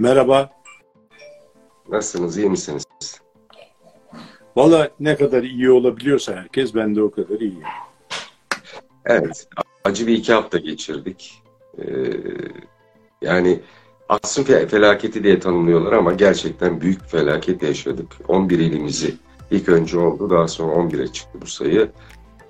[0.00, 0.50] Merhaba.
[1.88, 2.84] Nasılsınız, iyi misiniz?
[4.56, 7.62] Valla ne kadar iyi olabiliyorsa herkes, ben de o kadar iyiyim.
[9.04, 9.48] Evet,
[9.84, 11.42] acı bir iki hafta geçirdik.
[11.78, 11.84] Ee,
[13.22, 13.60] yani
[14.08, 18.06] asrın felaketi diye tanımlıyorlar ama gerçekten büyük felaket yaşadık.
[18.28, 19.14] 11 ilimizi
[19.50, 21.90] ilk önce oldu, daha sonra 11'e çıktı bu sayı.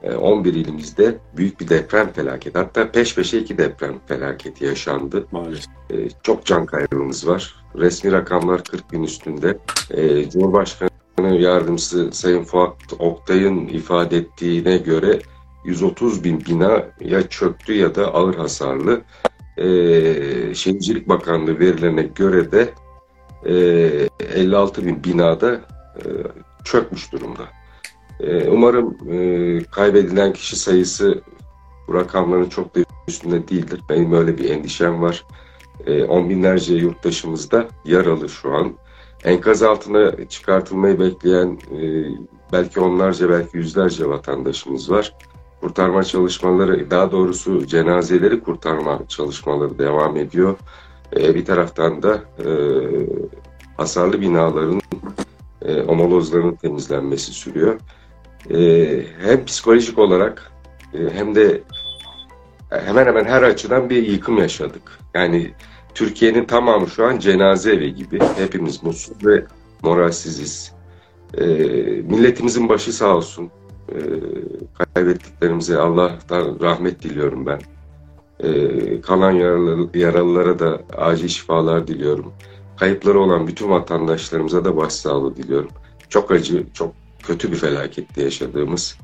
[0.02, 2.58] 11 ee, ilimizde büyük bir deprem felaketi.
[2.58, 5.26] Hatta peş peşe iki deprem felaketi yaşandı.
[5.32, 5.66] Maalesef.
[5.90, 7.54] Ee, çok can kaybımız var.
[7.76, 9.58] Resmi rakamlar 40 bin üstünde.
[9.90, 15.18] Ee, Cumhurbaşkanı Yardımcısı Sayın Fuat Oktay'ın ifade ettiğine göre
[15.64, 19.02] 130 bin bina ya çöktü ya da ağır hasarlı.
[20.54, 22.68] Şehircilik Bakanlığı verilerine göre de
[24.34, 25.60] 56 bin binada
[25.96, 26.04] e,
[26.64, 27.59] çökmüş durumda.
[28.22, 31.22] Ee, umarım e, kaybedilen kişi sayısı
[31.88, 33.80] bu rakamların çok da üstünde değildir.
[33.88, 35.24] Benim öyle bir endişem var.
[35.86, 38.72] E, on binlerce yurttaşımız da yaralı şu an.
[39.24, 42.04] Enkaz altına çıkartılmayı bekleyen e,
[42.52, 45.14] belki onlarca belki yüzlerce vatandaşımız var.
[45.60, 50.56] Kurtarma çalışmaları, daha doğrusu cenazeleri kurtarma çalışmaları devam ediyor.
[51.16, 52.48] E, bir taraftan da e,
[53.76, 54.80] hasarlı binaların
[55.62, 55.82] e,
[56.56, 57.80] temizlenmesi sürüyor
[58.50, 60.52] e, hem psikolojik olarak
[60.94, 61.62] e, hem de
[62.70, 64.98] hemen hemen her açıdan bir yıkım yaşadık.
[65.14, 65.50] Yani
[65.94, 68.20] Türkiye'nin tamamı şu an cenaze evi gibi.
[68.36, 69.44] Hepimiz mutsuz ve
[69.82, 70.72] moralsiziz.
[71.38, 71.44] E,
[72.02, 73.50] milletimizin başı sağ olsun.
[73.88, 73.98] E,
[74.94, 77.60] kaybettiklerimize Allah'tan rahmet diliyorum ben.
[78.40, 82.32] E, kalan yaralı, yaralılara da acil şifalar diliyorum.
[82.76, 85.70] Kayıpları olan bütün vatandaşlarımıza da başsağlığı diliyorum.
[86.08, 88.96] Çok acı, çok kötü bir felakette yaşadığımız.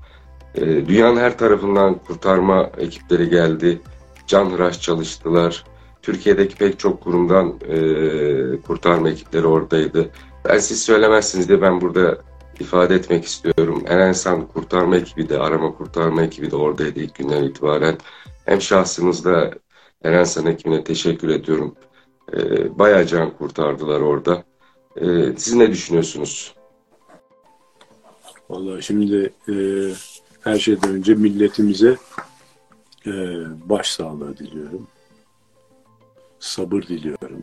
[0.55, 3.81] E, dünyanın her tarafından kurtarma ekipleri geldi.
[4.27, 5.65] Can hıraş çalıştılar.
[6.03, 7.77] Türkiye'deki pek çok kurumdan e,
[8.61, 10.11] kurtarma ekipleri oradaydı.
[10.45, 12.19] Ben siz söylemezsiniz diye ben burada
[12.61, 13.85] ifade etmek istiyorum.
[13.87, 17.99] Erensan kurtarma ekibi de, arama kurtarma ekibi de oradaydı ilk günden itibaren.
[18.45, 19.51] Hem şahsınızda
[20.03, 21.75] Erensan ekibine teşekkür ediyorum.
[22.33, 22.39] E,
[22.79, 24.45] bayağı can kurtardılar orada.
[24.97, 25.07] E,
[25.37, 26.56] siz ne düşünüyorsunuz?
[28.51, 29.55] Vallahi şimdi e,
[30.41, 31.97] her şeyden önce milletimize
[33.07, 33.13] e,
[33.69, 34.87] başsağlığı diliyorum.
[36.39, 37.43] Sabır diliyorum.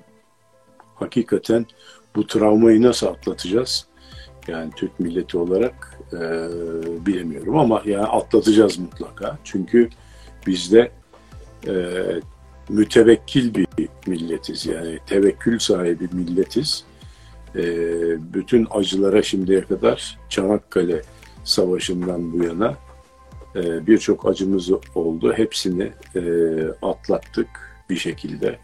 [0.95, 1.65] Hakikaten
[2.15, 3.87] bu travmayı nasıl atlatacağız?
[4.47, 6.19] Yani Türk milleti olarak e,
[7.05, 9.37] bilemiyorum ama yani atlatacağız mutlaka.
[9.43, 9.89] Çünkü
[10.47, 10.91] bizde
[11.67, 11.73] e,
[12.69, 13.67] mütevekkil bir
[14.07, 14.65] milletiz.
[14.65, 16.85] Yani tevekkül sahibi milletiz
[17.55, 17.63] e,
[18.33, 21.01] bütün acılara şimdiye kadar Çanakkale
[21.43, 22.77] Savaşı'ndan bu yana
[23.55, 25.33] e, birçok acımız oldu.
[25.33, 26.21] Hepsini e,
[26.81, 27.47] atlattık
[27.89, 28.59] bir şekilde.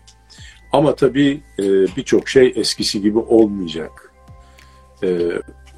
[0.71, 1.63] Ama tabii e,
[1.97, 4.13] birçok şey eskisi gibi olmayacak.
[5.03, 5.31] E,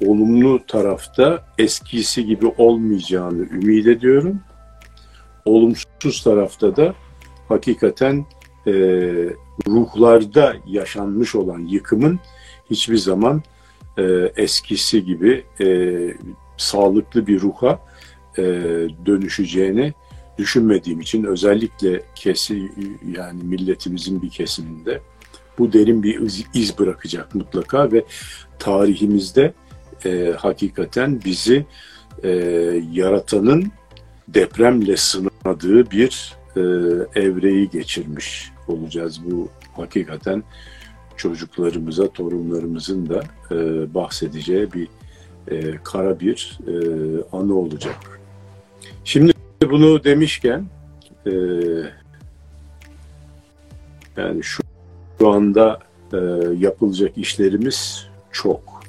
[0.06, 4.40] olumlu tarafta eskisi gibi olmayacağını ümit ediyorum.
[5.44, 6.94] Olumsuz tarafta da
[7.48, 8.26] hakikaten
[8.66, 8.72] e,
[9.68, 12.20] ruhlarda yaşanmış olan yıkımın
[12.72, 13.42] hiçbir zaman
[13.98, 14.02] e,
[14.36, 15.66] eskisi gibi e,
[16.56, 17.80] sağlıklı bir ruha
[18.38, 18.42] e,
[19.06, 19.94] dönüşeceğini
[20.38, 22.70] düşünmediğim için özellikle kesi
[23.16, 25.00] yani milletimizin bir kesiminde
[25.58, 28.04] bu derin bir iz, iz bırakacak mutlaka ve
[28.58, 29.52] tarihimizde
[30.04, 31.66] e, hakikaten bizi
[32.22, 32.28] e,
[32.92, 33.72] yaratanın
[34.28, 36.60] depremle sınadığı bir e,
[37.20, 39.20] evreyi geçirmiş olacağız.
[39.30, 40.42] Bu hakikaten
[41.22, 43.56] çocuklarımıza, torunlarımızın da e,
[43.94, 44.88] bahsedeceği bir
[45.48, 46.74] e, kara bir e,
[47.32, 48.20] anı olacak.
[49.04, 49.32] Şimdi
[49.70, 50.66] bunu demişken
[51.26, 51.32] e,
[54.16, 54.62] yani şu,
[55.18, 55.78] şu anda
[56.12, 56.18] e,
[56.58, 58.82] yapılacak işlerimiz çok.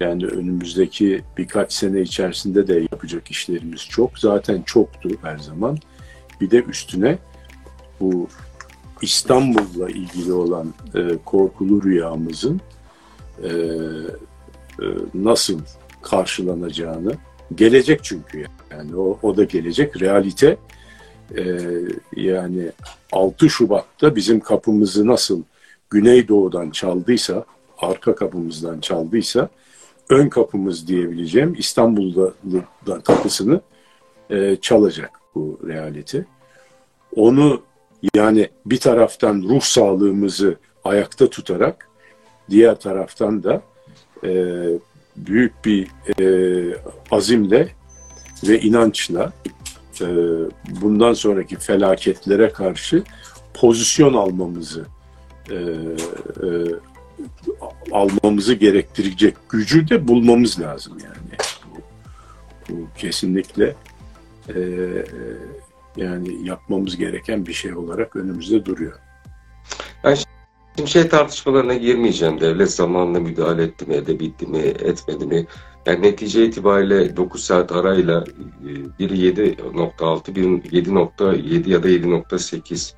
[0.00, 4.18] Yani önümüzdeki birkaç sene içerisinde de yapacak işlerimiz çok.
[4.18, 5.78] Zaten çoktu her zaman.
[6.40, 7.18] Bir de üstüne
[8.00, 8.28] bu
[9.02, 12.60] İstanbul'la ilgili olan e, korkulu rüyamızın
[13.42, 15.60] e, e, nasıl
[16.02, 17.12] karşılanacağını
[17.54, 20.56] gelecek çünkü yani o, o da gelecek realite
[21.36, 21.42] e,
[22.16, 22.72] yani
[23.12, 25.42] 6 Şubat'ta bizim kapımızı nasıl
[25.90, 27.44] Güneydoğu'dan çaldıysa
[27.78, 29.48] arka kapımızdan çaldıysa
[30.08, 32.32] ön kapımız diyebileceğim İstanbul'da
[33.00, 33.60] kapısını
[34.30, 36.24] e, çalacak bu realite.
[37.16, 37.62] Onu
[38.14, 41.88] yani bir taraftan ruh sağlığımızı ayakta tutarak
[42.50, 43.62] diğer taraftan da
[44.24, 44.32] e,
[45.16, 45.88] büyük bir
[46.20, 46.76] e,
[47.10, 47.68] azimle
[48.48, 49.32] ve inançla
[50.00, 50.06] e,
[50.80, 53.04] bundan sonraki felaketlere karşı
[53.54, 54.86] pozisyon almamızı
[55.50, 56.48] e, e,
[57.92, 61.38] almamızı gerektirecek gücü de bulmamız lazım yani.
[61.70, 61.80] Bu,
[62.68, 63.74] bu kesinlikle
[64.48, 64.54] e,
[65.96, 68.98] yani yapmamız gereken bir şey olarak önümüzde duruyor.
[70.04, 72.40] Ben şimdi şey tartışmalarına girmeyeceğim.
[72.40, 75.46] Devlet zamanında müdahale etti mi, edebildi mi, etmedi mi?
[75.86, 78.24] Yani netice itibariyle 9 saat arayla
[78.64, 82.92] e, biri 7.6, biri 7.7 ya da 7.8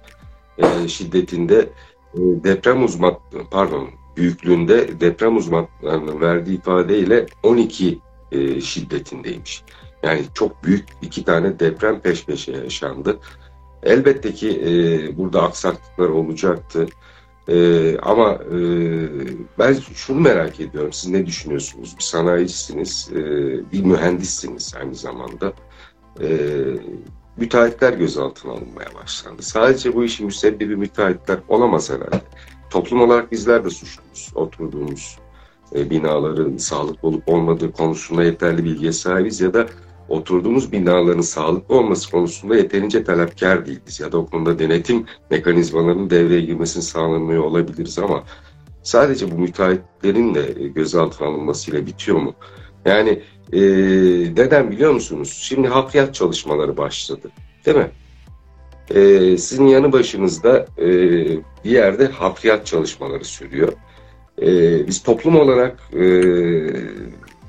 [0.59, 1.59] e, şiddetinde
[2.15, 3.19] e, deprem uzman,
[3.51, 7.99] pardon büyüklüğünde deprem uzmanlarının verdiği ifadeyle 12
[8.63, 9.65] şiddetindeymiş.
[10.03, 13.19] Yani çok büyük iki tane deprem peş peşe yaşandı.
[13.83, 16.87] Elbette ki burada aksaklıklar olacaktı.
[17.49, 18.59] Ee, ama e,
[19.59, 20.93] ben şunu merak ediyorum.
[20.93, 21.95] Siz ne düşünüyorsunuz?
[21.99, 23.17] Bir sanayicisiniz, e,
[23.73, 25.53] bir mühendissiniz aynı zamanda.
[26.21, 26.29] E,
[27.37, 29.43] müteahhitler gözaltına alınmaya başlandı.
[29.43, 32.23] Sadece bu işin müsebbibi müteahhitler olamaz herhalde.
[32.71, 34.33] Toplum olarak bizler de suçluyuz.
[34.35, 35.19] Oturduğumuz
[35.75, 39.67] e, binaların sağlıklı olup olmadığı konusunda yeterli bilgiye sahibiz ya da
[40.13, 46.41] oturduğumuz binaların sağlıklı olması konusunda yeterince talepkar değiliz ya da o konuda denetim mekanizmalarının devreye
[46.41, 48.25] girmesini sağlamıyor olabiliriz ama
[48.83, 50.43] sadece bu müteahhitlerin de
[50.75, 52.35] gözaltına alınmasıyla bitiyor mu?
[52.85, 53.23] Yani
[53.53, 53.61] e,
[54.37, 55.39] neden biliyor musunuz?
[55.43, 57.31] Şimdi hafriyat çalışmaları başladı
[57.67, 57.91] değil mi?
[58.91, 60.89] E, sizin yanı başınızda e,
[61.65, 63.73] bir yerde hafriyat çalışmaları sürüyor.
[64.43, 64.47] E,
[64.87, 66.05] biz toplum olarak e,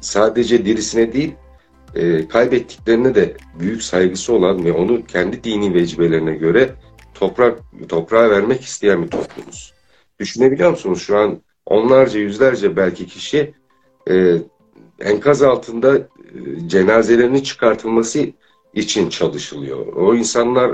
[0.01, 1.33] sadece dirisine değil
[1.95, 6.75] e, kaybettiklerine de büyük saygısı olan ve onu kendi dini vecibelerine göre
[7.13, 7.59] toprak
[7.89, 9.73] toprağa vermek isteyen bir toplumuz.
[10.19, 11.01] Düşünebiliyor musunuz?
[11.01, 13.53] Şu an onlarca, yüzlerce belki kişi
[14.09, 14.37] e,
[14.99, 16.07] enkaz altında e,
[16.67, 18.27] cenazelerinin çıkartılması
[18.73, 19.87] için çalışılıyor.
[19.93, 20.71] O insanlar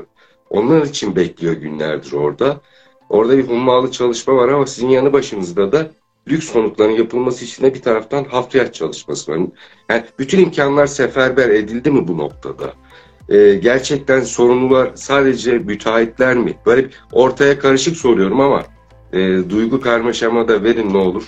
[0.49, 2.61] onlar için bekliyor günlerdir orada.
[3.09, 5.91] Orada bir hummalı çalışma var ama sizin yanı başınızda da
[6.29, 9.39] lüks konutların yapılması için de bir taraftan hafriyat çalışması var.
[9.89, 12.73] Yani bütün imkanlar seferber edildi mi bu noktada?
[13.29, 16.57] Ee, gerçekten sorumlular sadece müteahhitler mi?
[16.65, 18.63] Böyle ortaya karışık soruyorum ama
[19.13, 21.23] e, duygu karmaşama da verin ne olur.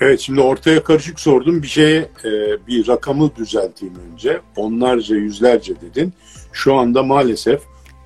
[0.00, 2.30] Evet şimdi ortaya karışık sordum bir şeye e,
[2.66, 4.40] bir rakamı düzelteyim önce.
[4.56, 6.12] Onlarca yüzlerce dedin.
[6.52, 7.62] Şu anda maalesef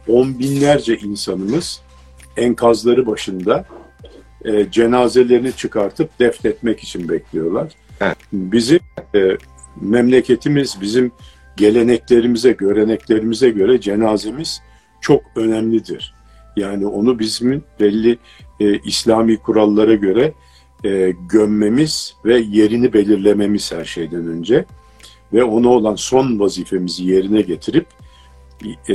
[0.09, 1.83] on binlerce insanımız
[2.37, 3.65] enkazları başında
[4.45, 7.73] e, cenazelerini çıkartıp defnetmek için bekliyorlar.
[8.01, 8.17] Evet.
[8.33, 8.81] Bizim
[9.15, 9.37] e,
[9.81, 11.13] memleketimiz, bizim
[11.57, 14.63] geleneklerimize, göreneklerimize göre cenazemiz
[15.01, 16.15] çok önemlidir.
[16.57, 18.19] Yani onu bizim belli
[18.61, 20.33] e, İslami kurallara göre
[20.85, 24.65] e, gömmemiz ve yerini belirlememiz her şeyden önce
[25.33, 27.87] ve ona olan son vazifemizi yerine getirip
[28.89, 28.95] e,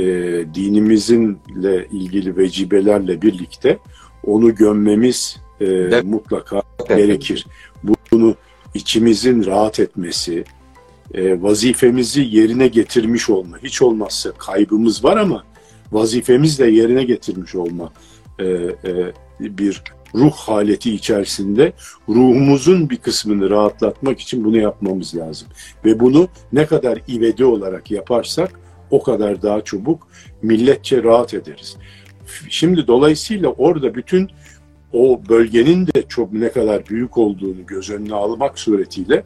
[0.54, 3.78] dinimizinle ilgili vecibelerle birlikte
[4.26, 6.04] onu gömmemiz e, evet.
[6.04, 6.98] mutlaka evet.
[6.98, 7.46] gerekir.
[8.12, 8.34] Bunu
[8.74, 10.44] içimizin rahat etmesi,
[11.14, 13.58] e, vazifemizi yerine getirmiş olma.
[13.62, 15.44] Hiç olmazsa kaybımız var ama
[15.92, 17.92] vazifemiz de yerine getirmiş olma
[18.38, 19.82] e, e, bir
[20.14, 21.72] ruh haleti içerisinde
[22.08, 25.48] ruhumuzun bir kısmını rahatlatmak için bunu yapmamız lazım.
[25.84, 30.08] Ve bunu ne kadar ivedi olarak yaparsak o kadar daha çabuk
[30.42, 31.76] milletçe rahat ederiz.
[32.48, 34.30] Şimdi dolayısıyla orada bütün
[34.92, 39.22] o bölgenin de çok ne kadar büyük olduğunu göz önüne almak suretiyle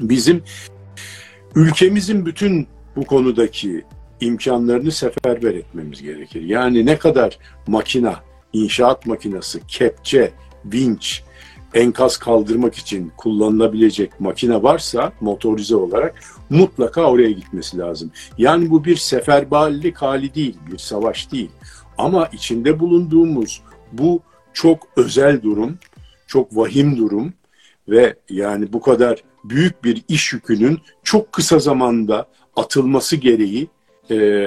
[0.00, 0.42] bizim
[1.54, 2.66] ülkemizin bütün
[2.96, 3.84] bu konudaki
[4.20, 6.42] imkanlarını seferber etmemiz gerekir.
[6.42, 8.20] Yani ne kadar makina,
[8.52, 10.32] inşaat makinesi, kepçe,
[10.64, 11.22] vinç,
[11.74, 16.20] enkaz kaldırmak için kullanılabilecek makine varsa motorize olarak
[16.50, 18.10] mutlaka oraya gitmesi lazım.
[18.38, 21.50] Yani bu bir seferberlik hali değil, bir savaş değil.
[22.00, 24.20] Ama içinde bulunduğumuz bu
[24.52, 25.78] çok özel durum,
[26.26, 27.32] çok vahim durum
[27.88, 33.68] ve yani bu kadar büyük bir iş yükünün çok kısa zamanda atılması gereği
[34.10, 34.46] e,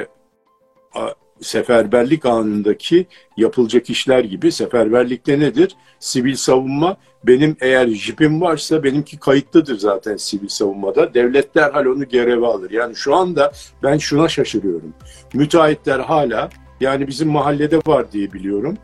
[0.95, 1.10] a,
[1.41, 3.05] seferberlik anındaki
[3.38, 5.75] yapılacak işler gibi seferberlikte nedir?
[6.00, 11.13] Sivil savunma benim eğer jipim varsa benimki kayıtlıdır zaten sivil savunmada.
[11.13, 12.72] Devlet derhal onu göreve alır.
[12.72, 13.51] Yani şu anda
[13.83, 14.93] ben şuna şaşırıyorum.
[15.33, 16.50] Müteahhitler hala
[16.84, 18.78] yani bizim mahallede var diye biliyorum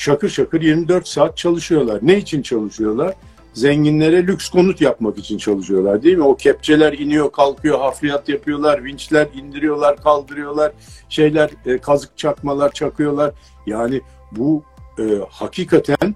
[0.00, 1.98] şakır şakır 24 saat çalışıyorlar.
[2.02, 3.14] Ne için çalışıyorlar?
[3.52, 6.22] Zenginlere lüks konut yapmak için çalışıyorlar değil mi?
[6.24, 10.72] O kepçeler iniyor, kalkıyor, hafriyat yapıyorlar, vinçler indiriyorlar, kaldırıyorlar,
[11.08, 13.34] şeyler e, kazık çakmalar çakıyorlar.
[13.66, 14.00] Yani
[14.32, 14.62] bu
[14.98, 16.14] e, hakikaten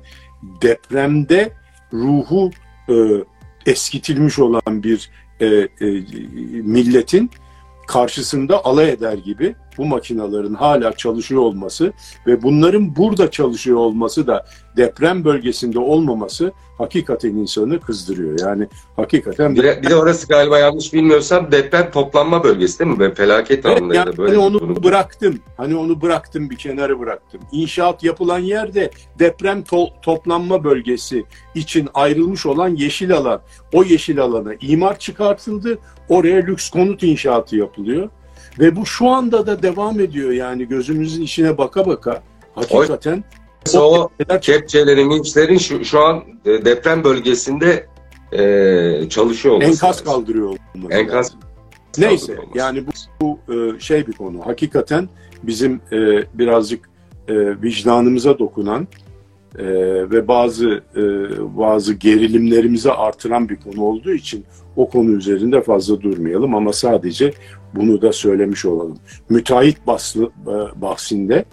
[0.63, 1.53] depremde
[1.93, 2.51] ruhu
[2.89, 2.95] e,
[3.67, 5.69] eskitilmiş olan bir e, e,
[6.63, 7.31] milletin
[7.87, 11.93] karşısında alay eder gibi bu makinaların hala çalışıyor olması
[12.27, 18.41] ve bunların burada çalışıyor olması da deprem bölgesinde olmaması hakikaten insanı kızdırıyor.
[18.41, 23.01] Yani hakikaten bir, de, bir de orası galiba yanlış bilmiyorsam deprem toplanma bölgesi değil mi?
[23.01, 24.37] Ben felaket evet, anlarında yani böyle.
[24.37, 24.83] Hani onu bunu...
[24.83, 25.39] bıraktım.
[25.57, 27.41] Hani onu bıraktım bir kenara bıraktım.
[27.53, 33.41] İnşaat yapılan yerde deprem to- toplanma bölgesi için ayrılmış olan yeşil alan.
[33.73, 35.79] O yeşil alana imar çıkartıldı.
[36.09, 38.09] Oraya lüks konut inşaatı yapılıyor.
[38.59, 42.23] Ve bu şu anda da devam ediyor yani gözümüzün içine baka baka.
[42.55, 43.25] Hakikaten
[43.75, 47.87] o, o kepçelerin, vinçlerin şu, şu an e, deprem bölgesinde
[48.33, 50.07] e, çalışıyor olması Enkaz lazım.
[50.07, 51.41] kaldırıyor olması Enkaz lazım.
[51.99, 52.91] Neyse olması yani bu,
[53.49, 54.47] bu e, şey bir konu.
[54.47, 55.09] Hakikaten
[55.43, 56.91] bizim e, birazcık
[57.29, 58.89] e, vicdanımıza dokunan
[59.59, 59.67] e,
[60.11, 61.03] ve bazı e,
[61.59, 64.45] bazı gerilimlerimizi artıran bir konu olduğu için
[64.77, 67.33] o konu üzerinde fazla durmayalım ama sadece
[67.75, 68.99] bunu da söylemiş olalım.
[69.29, 69.83] Müteahhit e,
[70.81, 71.45] bahsinde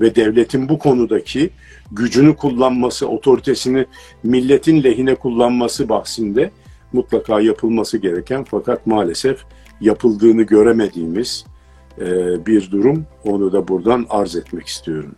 [0.00, 1.50] ve devletin bu konudaki
[1.92, 3.86] gücünü kullanması, otoritesini
[4.22, 6.50] milletin lehine kullanması bahsinde
[6.92, 9.44] mutlaka yapılması gereken fakat maalesef
[9.80, 11.44] yapıldığını göremediğimiz
[12.00, 12.06] e,
[12.46, 13.06] bir durum.
[13.24, 15.14] Onu da buradan arz etmek istiyorum.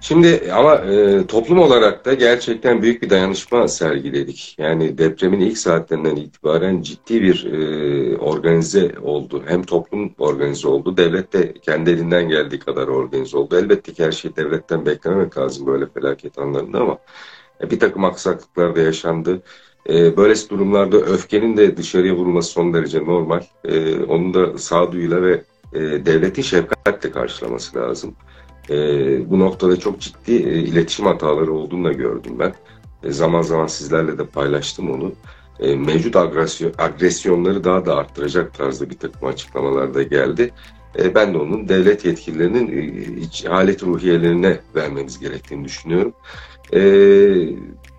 [0.00, 4.54] Şimdi ama e, toplum olarak da gerçekten büyük bir dayanışma sergiledik.
[4.58, 9.42] Yani depremin ilk saatlerinden itibaren ciddi bir e, organize oldu.
[9.46, 13.58] Hem toplum organize oldu, devlet de kendi elinden geldiği kadar organize oldu.
[13.58, 16.98] Elbette ki her şey devletten beklememek lazım böyle felaket anlarında ama
[17.60, 19.42] e, bir takım aksaklıklar da yaşandı.
[19.88, 23.42] E, böylesi durumlarda öfkenin de dışarıya vurulması son derece normal.
[23.64, 25.42] E, onun da sağduyuyla ve
[25.72, 28.16] e, devletin şefkatle karşılaması lazım.
[28.70, 28.76] E,
[29.30, 32.54] bu noktada çok ciddi e, iletişim hataları olduğunu da gördüm ben.
[33.02, 35.12] E, zaman zaman sizlerle de paylaştım onu.
[35.60, 40.50] E, mevcut agresyon, agresyonları daha da arttıracak tarzda bir takım açıklamalar da geldi.
[40.98, 46.12] E, ben de onun devlet yetkililerinin e, iç, alet ruhiyelerine vermemiz gerektiğini düşünüyorum.
[46.74, 46.80] E,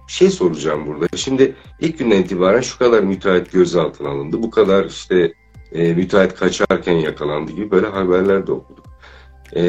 [0.08, 1.18] şey soracağım burada.
[1.18, 4.44] Şimdi ilk günden itibaren şu kadar müteahhit gözaltına alındı.
[4.44, 5.34] Bu kadar işte
[5.72, 8.81] e, müteahhit kaçarken yakalandı gibi böyle haberler de okuduk.
[9.56, 9.62] E,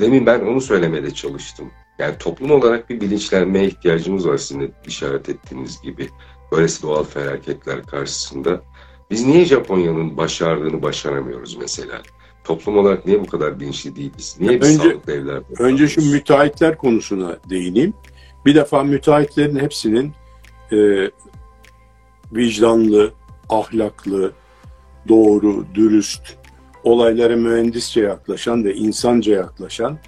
[0.00, 1.70] demin ben onu söylemeye çalıştım.
[1.98, 6.08] Yani toplum olarak bir bilinçlenmeye ihtiyacımız var sizin de işaret ettiğiniz gibi.
[6.52, 8.62] Böylesi doğal felaketler karşısında.
[9.10, 12.02] Biz niye Japonya'nın başardığını başaramıyoruz mesela?
[12.44, 14.36] Toplum olarak niye bu kadar bilinçli değiliz?
[14.40, 17.94] Niye biz Önce- sağlıklı evler Önce şu müteahhitler konusuna değineyim.
[18.46, 20.12] Bir defa müteahhitlerin hepsinin
[20.72, 21.10] e,
[22.32, 23.12] vicdanlı,
[23.48, 24.32] ahlaklı,
[25.08, 26.39] doğru, dürüst,
[26.84, 29.98] olaylara mühendisçe yaklaşan ve insanca yaklaşan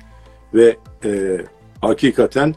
[0.55, 1.41] ve e,
[1.81, 2.55] hakikaten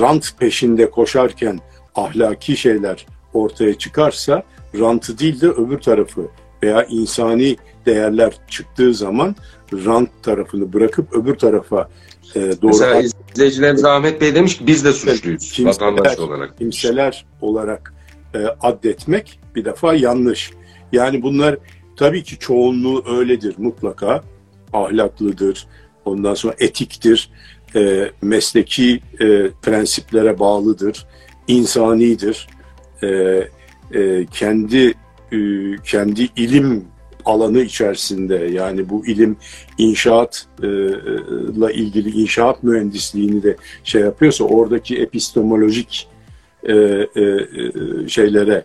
[0.00, 1.60] rant peşinde koşarken
[1.94, 4.42] ahlaki şeyler ortaya çıkarsa
[4.78, 6.28] rantı değil de öbür tarafı
[6.62, 9.36] veya insani değerler çıktığı zaman
[9.72, 11.88] rant tarafını bırakıp öbür tarafa
[12.34, 13.02] e, doğru Mesela
[13.34, 16.58] izleyicilerimiz Ahmet Bey demiş ki biz de suçluyuz Kimseler- vatandaş olarak.
[16.58, 17.94] kimseler olarak
[18.34, 20.50] e, addetmek bir defa yanlış.
[20.92, 21.56] Yani bunlar
[21.96, 24.24] tabii ki çoğunluğu öyledir mutlaka.
[24.72, 25.66] Ahlaklıdır,
[26.04, 27.30] ondan sonra etiktir,
[27.76, 31.06] e, mesleki e, prensiplere bağlıdır,
[31.48, 32.48] insanidir.
[33.02, 33.08] E,
[33.94, 34.94] e, kendi
[35.32, 35.38] e,
[35.84, 36.84] kendi ilim
[37.24, 39.36] alanı içerisinde yani bu ilim
[39.78, 46.08] inşaatla ilgili inşaat mühendisliğini de şey yapıyorsa oradaki epistemolojik
[46.62, 48.64] e, e, e, şeylere,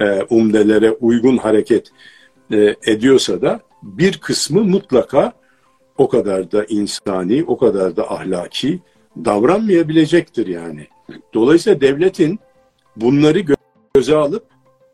[0.00, 1.90] e, umdelere uygun hareket
[2.52, 5.32] e, ediyorsa da bir kısmı mutlaka
[5.98, 8.80] o kadar da insani, o kadar da ahlaki
[9.24, 10.86] davranmayabilecektir yani.
[11.34, 12.38] Dolayısıyla devletin
[12.96, 13.56] bunları gö-
[13.94, 14.44] göze alıp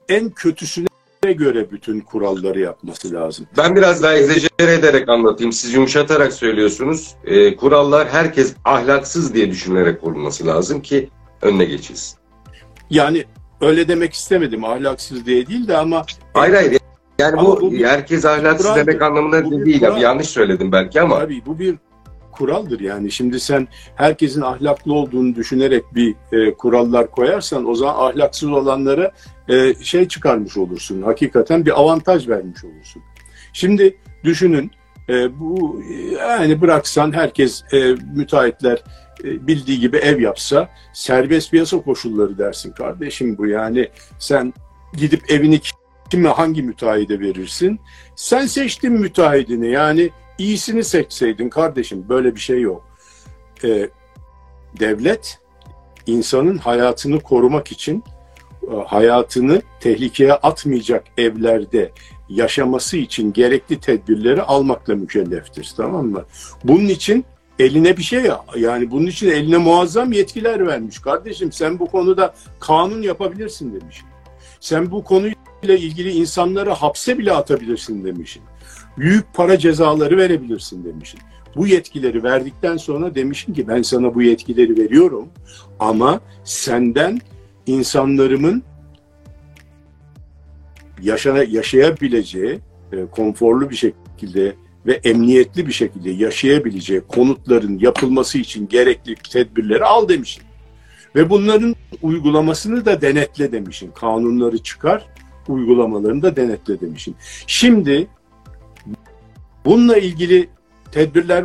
[0.08, 0.86] en kötüsüne
[1.22, 3.46] göre bütün kuralları yapması lazım.
[3.56, 5.52] Ben biraz daha egzajere ederek anlatayım.
[5.52, 7.14] Siz yumuşatarak söylüyorsunuz.
[7.24, 11.08] Ee, kurallar herkes ahlaksız diye düşünülerek korunması lazım ki
[11.42, 12.18] önüne geçilsin.
[12.90, 13.24] Yani
[13.60, 16.80] öyle demek istemedim ahlaksız diye değil de ama Hayır hayır.
[17.18, 18.86] Yani Ama bu, bu bir herkes ahlaksız kuraldır.
[18.86, 19.80] demek anlamında Bu değil.
[19.80, 20.00] kural.
[20.00, 21.18] Yanlış söyledim belki ama.
[21.18, 21.74] Tabii bu bir
[22.32, 23.10] kuraldır yani.
[23.10, 29.10] Şimdi sen herkesin ahlaklı olduğunu düşünerek bir e, kurallar koyarsan o zaman ahlaksız olanlara
[29.48, 31.02] e, şey çıkarmış olursun.
[31.02, 33.02] Hakikaten bir avantaj vermiş olursun.
[33.52, 34.70] Şimdi düşünün
[35.08, 35.82] e, bu
[36.18, 38.82] yani bıraksan herkes e, müteahhitler
[39.24, 44.54] e, bildiği gibi ev yapsa serbest piyasa koşulları dersin kardeşim bu yani sen
[44.96, 45.60] gidip evini
[46.10, 47.80] kime hangi müteahhide verirsin?
[48.16, 52.84] Sen seçtin müteahhidini yani iyisini seçseydin kardeşim böyle bir şey yok.
[53.64, 53.88] Ee,
[54.80, 55.38] devlet
[56.06, 58.04] insanın hayatını korumak için
[58.86, 61.92] hayatını tehlikeye atmayacak evlerde
[62.28, 65.72] yaşaması için gerekli tedbirleri almakla mükelleftir.
[65.76, 66.24] Tamam mı?
[66.64, 67.24] Bunun için
[67.58, 70.98] eline bir şey yani bunun için eline muazzam yetkiler vermiş.
[70.98, 74.02] Kardeşim sen bu konuda kanun yapabilirsin demiş.
[74.60, 75.04] Sen bu
[75.66, 78.42] konuyla ilgili insanları hapse bile atabilirsin demişsin.
[78.98, 81.20] Büyük para cezaları verebilirsin demişsin.
[81.56, 85.28] Bu yetkileri verdikten sonra demişim ki ben sana bu yetkileri veriyorum
[85.78, 87.20] ama senden
[87.66, 88.62] insanlarımın
[91.02, 92.58] yaşana, yaşayabileceği
[92.92, 94.54] e, konforlu bir şekilde
[94.86, 100.44] ve emniyetli bir şekilde yaşayabileceği konutların yapılması için gerekli tedbirleri al demişim.
[101.14, 103.92] Ve bunların uygulamasını da denetle demişim.
[103.92, 105.06] Kanunları çıkar,
[105.48, 107.14] uygulamalarını da denetle demişim.
[107.46, 108.06] Şimdi
[109.64, 110.48] bununla ilgili
[110.92, 111.44] tedbirler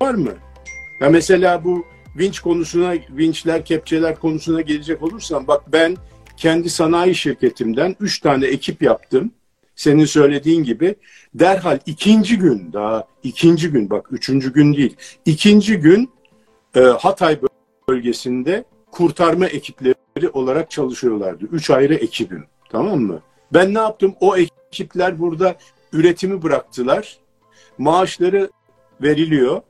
[0.00, 0.32] var, mı?
[1.00, 1.84] Ya mesela bu
[2.18, 5.96] vinç konusuna, vinçler, kepçeler konusuna gelecek olursam bak ben
[6.36, 9.30] kendi sanayi şirketimden üç tane ekip yaptım.
[9.74, 10.94] Senin söylediğin gibi
[11.34, 16.10] derhal ikinci gün daha ikinci gün bak üçüncü gün değil ikinci gün
[16.74, 17.38] e, Hatay
[17.88, 21.44] bölgesinde kurtarma ekipleri olarak çalışıyorlardı.
[21.52, 23.20] Üç ayrı ekibim tamam mı?
[23.52, 24.14] Ben ne yaptım?
[24.20, 25.56] O ekipler burada
[25.92, 27.16] üretimi bıraktılar.
[27.78, 28.50] Maaşları
[29.02, 29.62] veriliyor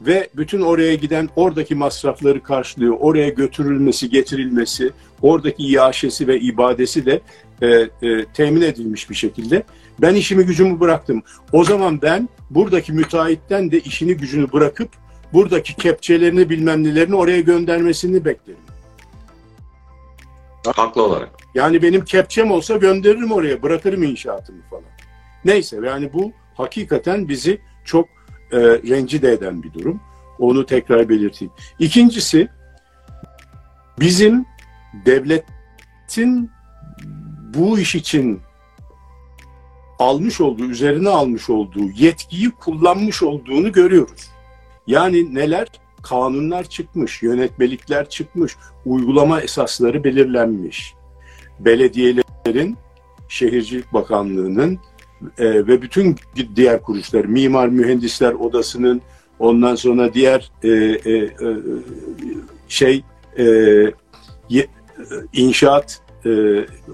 [0.00, 2.96] ve bütün oraya giden oradaki masrafları karşılıyor.
[3.00, 4.90] Oraya götürülmesi, getirilmesi,
[5.22, 7.20] oradaki iaşesi ve ibadesi de
[7.62, 9.62] e, e, temin edilmiş bir şekilde.
[9.98, 11.22] Ben işimi gücümü bıraktım.
[11.52, 14.88] O zaman ben buradaki müteahhitten de işini gücünü bırakıp
[15.32, 18.60] buradaki kepçelerini bilmem nelerini oraya göndermesini beklerim.
[20.76, 21.30] Haklı olarak.
[21.58, 24.84] Yani benim kepçem olsa gönderirim oraya, bırakırım inşaatımı falan.
[25.44, 28.08] Neyse yani bu hakikaten bizi çok
[28.52, 30.00] e, rencide eden bir durum.
[30.38, 31.52] Onu tekrar belirteyim.
[31.78, 32.48] İkincisi
[34.00, 34.46] bizim
[35.06, 36.50] devletin
[37.54, 38.40] bu iş için
[39.98, 44.30] almış olduğu, üzerine almış olduğu yetkiyi kullanmış olduğunu görüyoruz.
[44.86, 45.68] Yani neler?
[46.02, 50.97] Kanunlar çıkmış, yönetmelikler çıkmış, uygulama esasları belirlenmiş.
[51.60, 52.76] Belediyelerin,
[53.28, 54.78] Şehircilik Bakanlığı'nın
[55.38, 56.16] e, ve bütün
[56.56, 59.02] diğer kuruluşlar, Mimar Mühendisler Odası'nın,
[59.38, 61.56] ondan sonra diğer e, e, e,
[62.68, 63.04] şey
[63.38, 63.44] e,
[65.32, 66.30] inşaat e,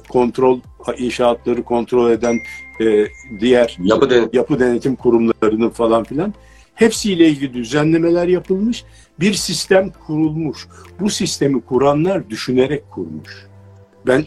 [0.09, 0.61] kontrol
[0.99, 2.39] inşaatları kontrol eden
[2.81, 3.07] e,
[3.41, 6.35] diğer yapı, den yapı denetim kurumlarının falan filan
[6.75, 8.85] hepsiyle ilgili düzenlemeler yapılmış.
[9.21, 10.69] Bir sistem kurulmuş.
[11.01, 13.47] Bu sistemi kuranlar düşünerek kurmuş.
[14.07, 14.25] Ben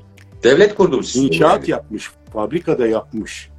[0.51, 1.27] devlet kurdu bu sistemi.
[1.27, 1.71] İnşaat yani.
[1.71, 3.49] yapmış, fabrikada yapmış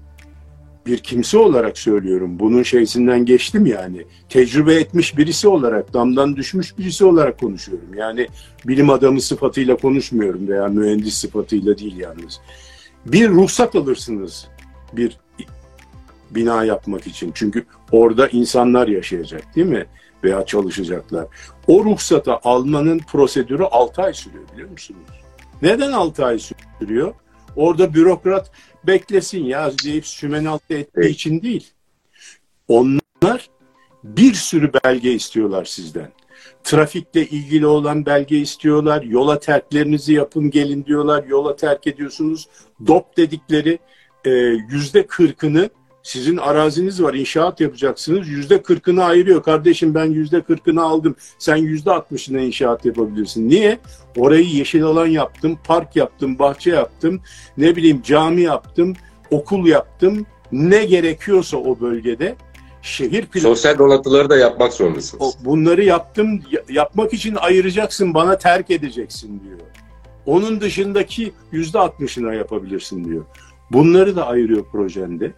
[0.88, 2.38] bir kimse olarak söylüyorum.
[2.38, 4.05] Bunun şeysinden geçtim yani.
[4.29, 7.94] Tecrübe etmiş birisi olarak, damdan düşmüş birisi olarak konuşuyorum.
[7.94, 8.29] Yani
[8.66, 12.40] bilim adamı sıfatıyla konuşmuyorum veya mühendis sıfatıyla değil yalnız.
[13.07, 14.48] Bir ruhsat alırsınız
[14.92, 15.16] bir
[16.31, 17.33] bina yapmak için.
[17.35, 19.87] Çünkü orada insanlar yaşayacak değil mi?
[20.24, 21.27] Veya çalışacaklar.
[21.66, 25.17] O ruhsatı almanın prosedürü 6 ay sürüyor biliyor musunuz?
[25.62, 26.38] Neden 6 ay
[26.79, 27.14] sürüyor?
[27.57, 28.51] Orada bürokrat
[28.87, 31.11] beklesin ya deyip sümenaltı ettiği evet.
[31.11, 31.71] için değil.
[32.68, 33.51] Onlar
[34.05, 36.12] bir sürü belge istiyorlar sizden.
[36.64, 39.03] Trafikle ilgili olan belge istiyorlar.
[39.03, 41.25] Yola terklerinizi yapın gelin diyorlar.
[41.25, 42.49] Yola terk ediyorsunuz.
[42.87, 43.79] DOP dedikleri
[44.25, 44.31] e,
[44.71, 45.71] yüzde kırkını
[46.02, 48.28] sizin araziniz var inşaat yapacaksınız.
[48.28, 49.42] Yüzde kırkını ayırıyor.
[49.42, 51.16] Kardeşim ben yüzde kırkını aldım.
[51.38, 53.48] Sen yüzde altmışına inşaat yapabilirsin.
[53.48, 53.78] Niye?
[54.16, 57.20] Orayı yeşil alan yaptım park yaptım bahçe yaptım
[57.56, 58.94] ne bileyim cami yaptım
[59.30, 60.26] okul yaptım.
[60.52, 62.37] Ne gerekiyorsa o bölgede
[62.82, 65.37] şehir planı sosyal donatıları da yapmak zorundasınız.
[65.44, 69.58] Bunları yaptım yapmak için ayıracaksın bana terk edeceksin diyor.
[70.26, 73.24] Onun dışındaki yüzde altmışına yapabilirsin diyor.
[73.72, 75.32] Bunları da ayırıyor projende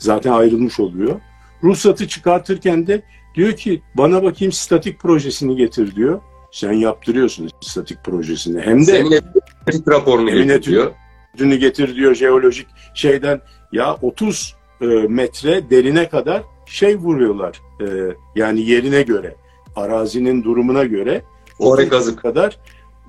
[0.00, 1.20] zaten ayrılmış oluyor.
[1.62, 3.02] Ruhsatı çıkartırken de
[3.34, 6.20] diyor ki bana bakayım statik projesini getir diyor.
[6.52, 8.60] Sen yaptırıyorsun statik projesini.
[8.60, 9.20] Hem de Senin
[9.88, 10.92] raporunu getir diyor.
[11.38, 13.40] Dünü getir diyor jeolojik şeyden.
[13.72, 17.60] Ya 30 e, metre derine kadar şey vuruyorlar.
[17.80, 17.86] E,
[18.36, 19.36] yani yerine göre,
[19.76, 21.22] arazinin durumuna göre
[21.60, 22.58] Oraya kazık kadar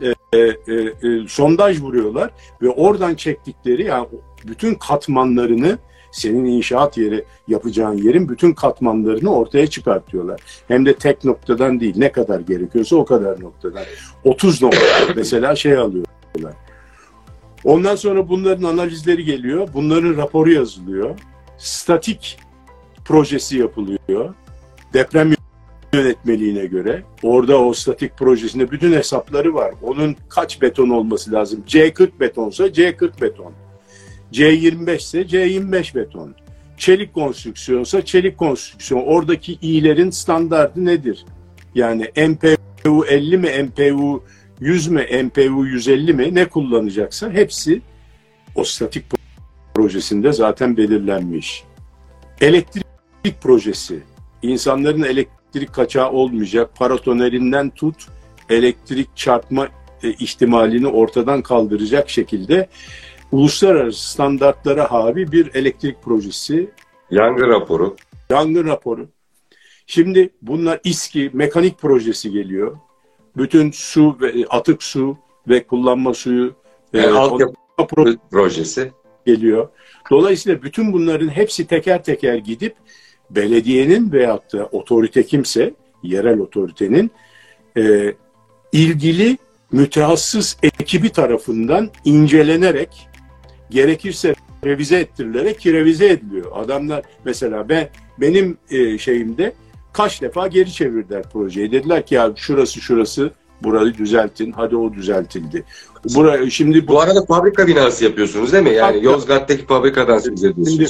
[0.01, 4.07] e, e, e, sondaj vuruyorlar ve oradan çektikleri yani
[4.45, 5.77] bütün katmanlarını
[6.11, 10.41] senin inşaat yeri yapacağın yerin bütün katmanlarını ortaya çıkartıyorlar.
[10.67, 13.83] Hem de tek noktadan değil ne kadar gerekiyorsa o kadar noktadan.
[14.23, 16.53] 30 nokta mesela şey alıyorlar.
[17.63, 19.69] Ondan sonra bunların analizleri geliyor.
[19.73, 21.19] Bunların raporu yazılıyor.
[21.57, 22.39] Statik
[23.05, 24.33] projesi yapılıyor.
[24.93, 25.33] Deprem
[25.93, 29.73] yönetmeliğine göre orada o statik projesinde bütün hesapları var.
[29.83, 31.63] Onun kaç beton olması lazım?
[31.67, 33.53] C40 betonsa C40 beton.
[34.31, 36.35] C25 ise C25 beton.
[36.77, 39.01] Çelik konstrüksiyonsa çelik konstrüksiyon.
[39.01, 41.25] Oradaki i'lerin standardı nedir?
[41.75, 44.23] Yani MPU 50 mi, MPU
[44.59, 47.81] 100 mi, MPU 150 mi ne kullanacaksa hepsi
[48.55, 49.05] o statik
[49.73, 51.63] projesinde zaten belirlenmiş.
[52.41, 53.99] Elektrik projesi.
[54.41, 56.75] İnsanların elektrik kaçağı olmayacak.
[56.75, 58.07] Paratonerinden tut
[58.49, 59.67] elektrik çarpma
[60.03, 62.69] e, ihtimalini ortadan kaldıracak şekilde
[63.31, 66.69] uluslararası standartlara havi bir elektrik projesi.
[67.11, 67.95] Yangın raporu.
[68.29, 69.07] Yangın raporu.
[69.87, 72.77] Şimdi bunlar İSKİ mekanik projesi geliyor.
[73.37, 75.17] Bütün su ve atık su
[75.47, 76.53] ve kullanma suyu
[76.93, 78.91] yani e, altyapı projesi
[79.25, 79.69] geliyor.
[80.11, 82.75] Dolayısıyla bütün bunların hepsi teker teker gidip
[83.29, 87.11] belediyenin veyahut da otorite kimse, yerel otoritenin
[87.77, 88.13] e,
[88.71, 89.37] ilgili
[89.71, 93.07] mütehassıs ekibi tarafından incelenerek
[93.71, 94.33] gerekirse
[94.65, 96.51] revize ettirilerek ki revize ediliyor.
[96.55, 99.53] Adamlar mesela ben benim e, şeyimde
[99.93, 101.71] kaç defa geri çevirdiler projeyi.
[101.71, 103.31] Dediler ki ya şurası şurası
[103.63, 104.51] burayı düzeltin.
[104.51, 105.63] Hadi o düzeltildi.
[106.15, 108.69] Buraya şimdi bu, bu arada fabrika binası yapıyorsunuz değil mi?
[108.69, 110.69] Yani fabrika, Yozgat'taki fabrikadan söz ediyorsunuz.
[110.69, 110.89] Şimdi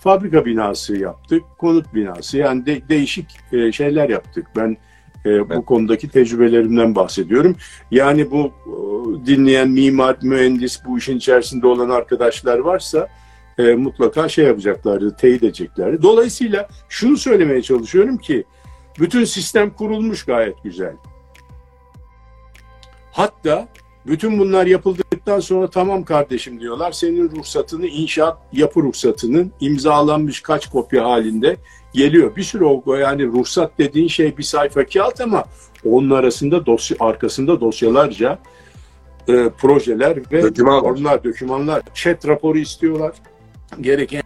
[0.00, 4.46] fabrika binası yaptık, konut binası yani de, değişik e, şeyler yaptık.
[4.56, 4.76] Ben
[5.24, 5.56] e, evet.
[5.56, 7.56] bu konudaki tecrübelerimden bahsediyorum.
[7.90, 13.08] Yani bu e, dinleyen mimar, mühendis, bu işin içerisinde olan arkadaşlar varsa
[13.58, 16.02] e, mutlaka şey yapacaklardı, teyit edeceklerdi.
[16.02, 18.44] Dolayısıyla şunu söylemeye çalışıyorum ki
[18.98, 20.94] bütün sistem kurulmuş gayet güzel.
[23.12, 23.68] Hatta
[24.06, 26.92] bütün bunlar yapıldıktan sonra tamam kardeşim diyorlar.
[26.92, 31.56] Senin ruhsatını, inşaat yapı ruhsatının imzalanmış kaç kopya halinde
[31.94, 32.36] geliyor.
[32.36, 35.44] Bir sürü o yani ruhsat dediğin şey bir sayfa kağıt ama
[35.84, 38.38] onun arasında dosya arkasında dosyalarca
[39.28, 43.12] e, projeler ve Doküman onlar dokümanlar chat raporu istiyorlar
[43.80, 44.22] gereken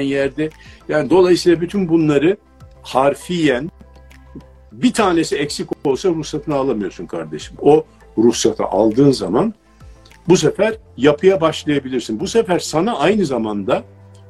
[0.00, 0.50] yerde.
[0.88, 2.36] Yani dolayısıyla bütün bunları
[2.82, 3.70] harfiyen
[4.72, 7.56] bir tanesi eksik olsa ruhsatını alamıyorsun kardeşim.
[7.60, 7.84] O
[8.18, 9.54] ruhsatı aldığın zaman
[10.28, 12.20] bu sefer yapıya başlayabilirsin.
[12.20, 13.84] Bu sefer sana aynı zamanda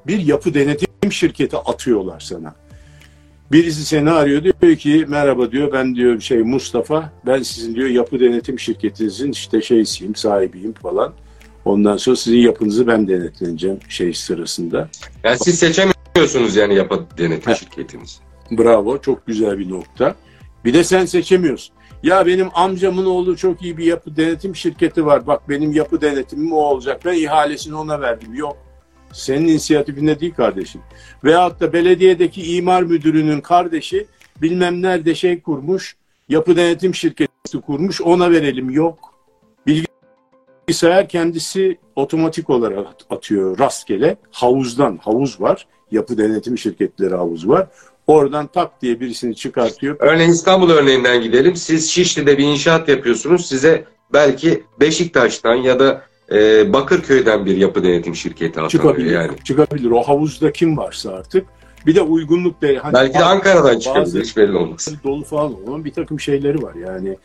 [0.07, 2.55] bir yapı denetim şirketi atıyorlar sana.
[3.53, 8.21] Birisi seni arıyor diyor ki merhaba diyor ben diyor şey Mustafa ben sizin diyor yapı
[8.21, 11.13] denetim şirketinizin işte şeysiyim sahibiyim falan.
[11.65, 14.89] Ondan sonra sizin yapınızı ben denetleneceğim şey sırasında.
[15.25, 18.19] Yani siz seçemiyorsunuz yani yapı denetim şirketinizi.
[18.51, 20.15] Bravo çok güzel bir nokta.
[20.65, 21.75] Bir de sen seçemiyorsun.
[22.03, 25.27] Ya benim amcamın oğlu çok iyi bir yapı denetim şirketi var.
[25.27, 27.01] Bak benim yapı denetimim o olacak.
[27.05, 28.35] Ben ihalesini ona verdim.
[28.35, 28.57] Yok.
[29.13, 30.81] Senin inisiyatifinde değil kardeşim.
[31.25, 34.07] Veyahut da belediyedeki imar müdürünün kardeşi
[34.43, 35.97] bilmem nerede şey kurmuş.
[36.29, 38.01] Yapı denetim şirketi kurmuş.
[38.01, 38.71] Ona verelim.
[38.71, 39.15] Yok.
[39.67, 44.17] Bilgisayar kendisi otomatik olarak atıyor rastgele.
[44.31, 44.97] Havuzdan.
[45.03, 45.67] Havuz var.
[45.91, 47.69] Yapı denetim şirketleri havuz var.
[48.07, 49.97] Oradan tak diye birisini çıkartıyor.
[49.99, 51.57] Örneğin İstanbul örneğinden gidelim.
[51.57, 53.47] Siz Şişli'de bir inşaat yapıyorsunuz.
[53.47, 59.31] Size belki Beşiktaş'tan ya da e, Bakırköy'den bir yapı denetim şirketi atanıyor çıkabilir, yani.
[59.45, 59.91] Çıkabilir.
[59.91, 61.47] O havuzda kim varsa artık.
[61.87, 64.89] Bir de uygunluk de hani belki de Ankara'dan çıkabilir hiç belli olmaz.
[65.05, 67.17] Dolu falan olan bir takım şeyleri var yani.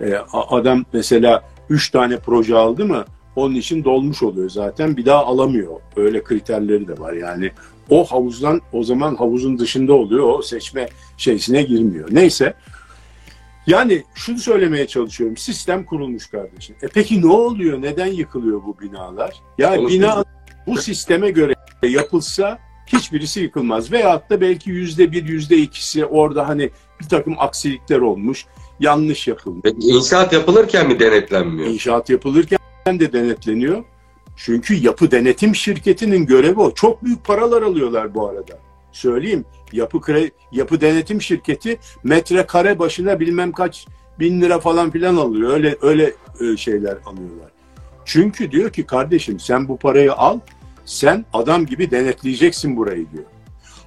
[0.00, 3.04] E, adam mesela üç tane proje aldı mı
[3.36, 4.96] onun için dolmuş oluyor zaten.
[4.96, 5.80] Bir daha alamıyor.
[5.96, 7.50] Öyle kriterleri de var yani
[7.90, 10.28] o havuzdan o zaman havuzun dışında oluyor.
[10.28, 12.08] O seçme şeysine girmiyor.
[12.12, 12.54] Neyse.
[13.68, 15.36] Yani şunu söylemeye çalışıyorum.
[15.36, 16.76] Sistem kurulmuş kardeşim.
[16.82, 17.82] E peki ne oluyor?
[17.82, 19.34] Neden yıkılıyor bu binalar?
[19.58, 20.24] Ya yani bina
[20.66, 23.92] bu sisteme göre yapılsa hiçbirisi yıkılmaz.
[23.92, 28.46] Veyahut da belki yüzde bir, yüzde ikisi orada hani bir takım aksilikler olmuş.
[28.80, 29.62] Yanlış yapılmış.
[29.62, 31.68] Peki inşaat yapılırken mi denetlenmiyor?
[31.68, 33.84] İnşaat yapılırken de denetleniyor.
[34.36, 36.74] Çünkü yapı denetim şirketinin görevi o.
[36.74, 38.58] Çok büyük paralar alıyorlar bu arada.
[38.92, 43.86] Söyleyeyim yapı kre, yapı denetim şirketi metrekare başına bilmem kaç
[44.20, 45.50] bin lira falan filan alıyor.
[45.50, 47.50] Öyle öyle e, şeyler alıyorlar.
[48.04, 50.40] Çünkü diyor ki kardeşim sen bu parayı al,
[50.84, 53.24] sen adam gibi denetleyeceksin burayı diyor.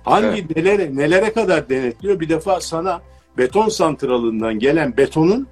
[0.03, 0.55] Hangi evet.
[0.55, 2.19] nelere nelere kadar denetliyor?
[2.19, 3.01] Bir defa sana
[3.37, 5.47] beton santralından gelen betonun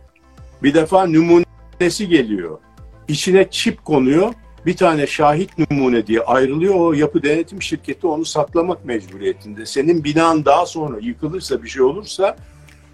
[0.63, 2.59] bir defa numunesi geliyor.
[3.07, 4.33] İçine çip konuyor
[4.65, 6.75] bir tane şahit numune diye ayrılıyor.
[6.75, 9.65] O yapı denetim şirketi onu saklamak mecburiyetinde.
[9.65, 12.37] Senin binan daha sonra yıkılırsa bir şey olursa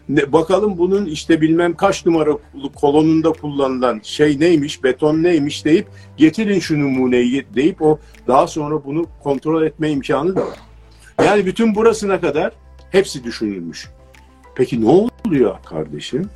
[0.09, 2.37] ne, bakalım bunun işte bilmem kaç numara
[2.75, 9.05] kolonunda kullanılan şey neymiş, beton neymiş deyip getirin şu numuneyi deyip o daha sonra bunu
[9.23, 10.59] kontrol etme imkanı da var.
[11.25, 12.53] Yani bütün burasına kadar
[12.91, 13.89] hepsi düşünülmüş.
[14.55, 16.29] Peki ne oluyor kardeşim?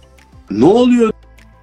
[0.52, 1.14] Ne oluyor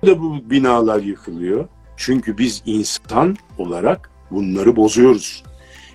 [0.06, 1.68] da bu binalar yıkılıyor?
[1.96, 5.42] Çünkü biz insan olarak bunları bozuyoruz.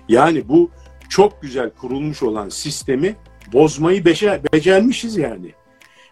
[0.08, 0.70] Yani bu
[1.08, 3.16] çok güzel kurulmuş olan sistemi
[3.52, 5.52] bozmayı becer, becermişiz yani.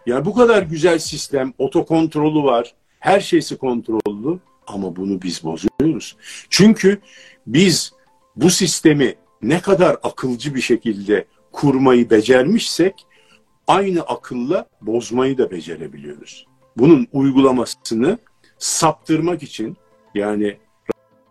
[0.05, 6.15] Yani bu kadar güzel sistem, otokontrolü var, her şeysi kontrollü ama bunu biz bozuyoruz.
[6.49, 7.01] Çünkü
[7.47, 7.91] biz
[8.35, 13.05] bu sistemi ne kadar akılcı bir şekilde kurmayı becermişsek
[13.67, 16.45] aynı akılla bozmayı da becerebiliyoruz.
[16.77, 18.17] Bunun uygulamasını
[18.59, 19.77] saptırmak için
[20.15, 20.57] yani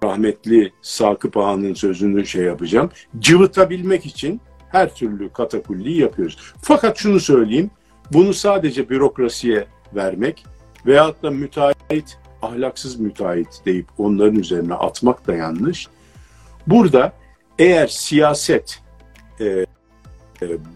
[0.04, 2.90] rahmetli Sakıp Ağa'nın sözünü şey yapacağım.
[3.18, 6.54] Cıvıtabilmek için her türlü katakulliyi yapıyoruz.
[6.62, 7.70] Fakat şunu söyleyeyim.
[8.12, 10.44] Bunu sadece bürokrasiye vermek
[10.86, 15.88] veyahut da müteahhit, ahlaksız müteahhit deyip onların üzerine atmak da yanlış.
[16.66, 17.12] Burada
[17.58, 18.82] eğer siyaset
[19.40, 19.66] e, e,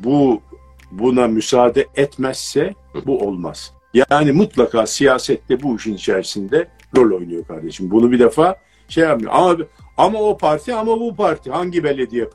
[0.05, 0.43] bu
[0.91, 2.75] buna müsaade etmezse
[3.07, 3.73] bu olmaz.
[4.11, 7.91] Yani mutlaka siyasette bu işin içerisinde rol oynuyor kardeşim.
[7.91, 8.57] Bunu bir defa
[8.89, 9.33] şey yapmıyor.
[9.35, 9.57] Ama
[9.97, 12.29] ama o parti ama bu parti hangi belediye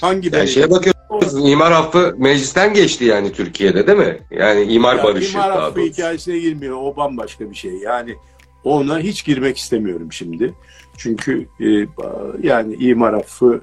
[0.00, 0.46] hangi yani belediye?
[0.46, 4.18] şeye bakıyorsunuz imar affı meclisten geçti yani Türkiye'de değil mi?
[4.30, 6.76] Yani imar ya, barışı imar affı hikayesine girmiyor.
[6.76, 7.72] O bambaşka bir şey.
[7.72, 8.14] Yani
[8.64, 10.54] ona hiç girmek istemiyorum şimdi.
[10.96, 11.66] Çünkü e,
[12.42, 13.60] yani imar affı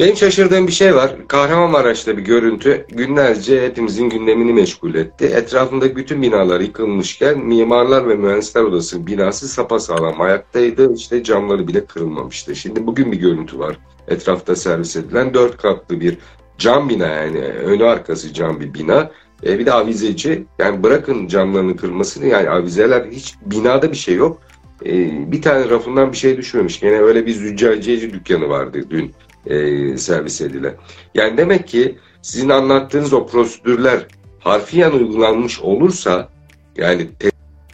[0.00, 1.16] Benim şaşırdığım bir şey var.
[1.28, 5.24] Kahramanmaraş'ta bir görüntü günlerce hepimizin gündemini meşgul etti.
[5.24, 10.94] Etrafındaki bütün binalar yıkılmışken Mimarlar ve Mühendisler Odası binası sapasağlam ayaktaydı.
[10.94, 12.56] İşte camları bile kırılmamıştı.
[12.56, 13.78] Şimdi bugün bir görüntü var.
[14.08, 16.18] Etrafta servis edilen dört katlı bir
[16.58, 19.10] cam bina yani önü arkası cam bir bina.
[19.46, 20.46] E, bir de avizeci.
[20.58, 24.40] Yani bırakın camlarının kırılmasını yani avizeler hiç binada bir şey yok
[24.86, 26.82] e, bir tane rafından bir şey düşmemiş.
[26.82, 29.14] Yine öyle bir züccaciyeci dükkanı vardı dün
[29.46, 30.74] e, servis edilen.
[31.14, 34.06] Yani demek ki sizin anlattığınız o prosedürler
[34.40, 36.28] harfiyen uygulanmış olursa
[36.76, 37.08] yani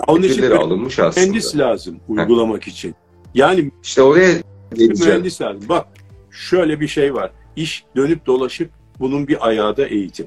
[0.07, 1.27] tedbirleri alınmış aslında.
[1.27, 2.73] Mühendis lazım uygulamak Heh.
[2.73, 2.95] için.
[3.35, 4.33] Yani işte oraya
[4.75, 5.13] geleceğim.
[5.13, 5.69] mühendis lazım.
[5.69, 5.87] Bak
[6.31, 7.31] şöyle bir şey var.
[7.57, 10.27] İş dönüp dolaşıp bunun bir ayağı da eğitim.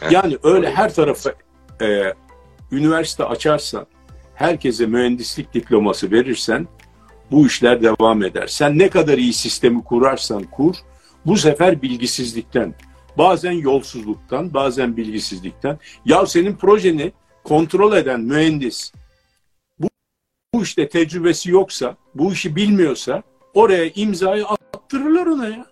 [0.00, 0.10] Heh.
[0.12, 1.34] Yani öyle her tarafa
[1.82, 2.14] e,
[2.72, 3.86] üniversite açarsan
[4.34, 6.68] herkese mühendislik diploması verirsen
[7.30, 8.46] bu işler devam eder.
[8.46, 10.74] Sen ne kadar iyi sistemi kurarsan kur,
[11.26, 12.74] bu sefer bilgisizlikten,
[13.18, 15.78] bazen yolsuzluktan, bazen bilgisizlikten.
[16.04, 17.12] Ya senin projeni
[17.44, 18.92] kontrol eden mühendis
[19.78, 19.88] bu,
[20.54, 23.22] bu işte tecrübesi yoksa, bu işi bilmiyorsa
[23.54, 25.66] oraya imzayı attırırlar ona ya.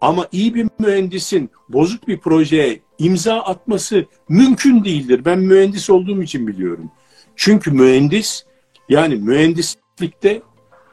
[0.00, 5.24] Ama iyi bir mühendisin bozuk bir projeye imza atması mümkün değildir.
[5.24, 6.90] Ben mühendis olduğum için biliyorum.
[7.42, 8.44] Çünkü mühendis
[8.88, 10.42] yani mühendislikte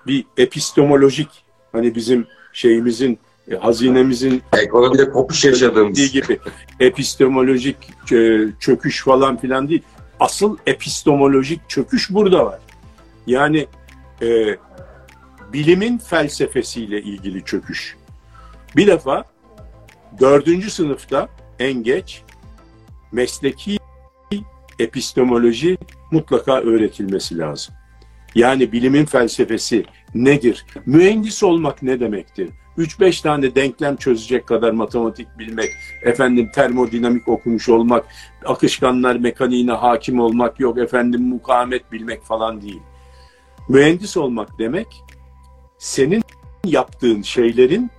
[0.08, 1.28] bir epistemolojik
[1.72, 3.20] hani bizim şeyimizin
[3.52, 6.40] e, hazinemizin ekonomide kopuş yaşadığımız gibi
[6.80, 7.78] epistemolojik
[8.12, 9.82] e, çöküş falan filan değil.
[10.20, 12.60] Asıl epistemolojik çöküş burada var.
[13.28, 13.68] Yani
[14.22, 14.58] e,
[15.54, 17.96] bilimin felsefesiyle ilgili çöküş.
[18.76, 19.26] Bir defa
[20.20, 21.30] dördüncü sınıfta
[21.60, 22.22] en geç
[23.12, 23.77] mesleki
[24.80, 25.78] epistemoloji
[26.12, 27.76] mutlaka öğretilmesi lazım.
[28.36, 29.86] Yani bilimin felsefesi
[30.16, 30.66] nedir?
[30.86, 32.50] Mühendis olmak ne demektir?
[32.78, 35.70] 3-5 tane denklem çözecek kadar matematik bilmek,
[36.04, 38.06] efendim termodinamik okumuş olmak,
[38.46, 42.82] akışkanlar mekaniğine hakim olmak yok, efendim mukavemet bilmek falan değil.
[43.70, 44.88] Mühendis olmak demek,
[45.78, 46.24] senin
[46.66, 47.92] yaptığın şeylerin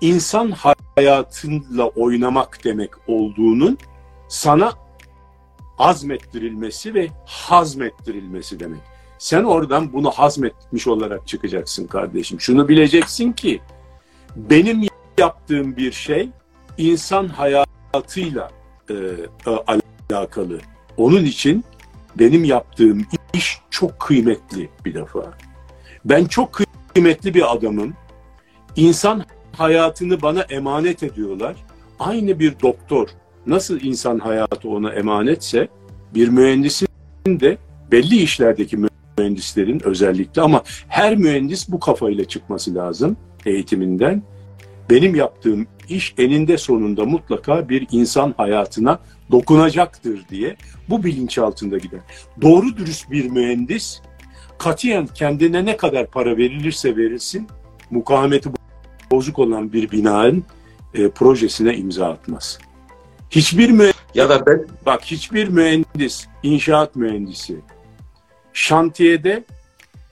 [0.00, 0.54] insan
[0.96, 3.78] hayatıyla oynamak demek olduğunun
[4.28, 4.72] sana
[5.78, 8.80] azmettirilmesi ve hazmettirilmesi demek.
[9.18, 12.40] Sen oradan bunu hazmetmiş olarak çıkacaksın kardeşim.
[12.40, 13.60] Şunu bileceksin ki
[14.36, 14.88] benim
[15.18, 16.28] yaptığım bir şey
[16.78, 18.50] insan hayatıyla
[18.90, 18.94] e,
[19.46, 19.76] e,
[20.10, 20.60] alakalı.
[20.96, 21.64] Onun için
[22.18, 25.32] benim yaptığım iş çok kıymetli bir defa.
[26.04, 26.60] Ben çok
[26.94, 27.94] kıymetli bir adamım.
[28.76, 31.56] İnsan hayatını bana emanet ediyorlar.
[31.98, 33.08] Aynı bir doktor,
[33.48, 35.68] nasıl insan hayatı ona emanetse
[36.14, 36.88] bir mühendisin
[37.26, 37.58] de
[37.92, 38.78] belli işlerdeki
[39.18, 44.22] mühendislerin özellikle ama her mühendis bu kafayla çıkması lazım eğitiminden.
[44.90, 48.98] Benim yaptığım iş eninde sonunda mutlaka bir insan hayatına
[49.30, 50.56] dokunacaktır diye
[50.88, 52.00] bu bilinç altında gider.
[52.42, 54.00] Doğru dürüst bir mühendis
[54.58, 57.48] katiyen kendine ne kadar para verilirse verilsin
[57.90, 58.50] mukavemeti
[59.10, 60.44] bozuk olan bir binanın
[60.94, 62.58] e, projesine imza atmaz.
[63.30, 67.56] Hiçbir mühendis, ya da ben bak hiçbir mühendis, inşaat mühendisi
[68.52, 69.44] şantiyede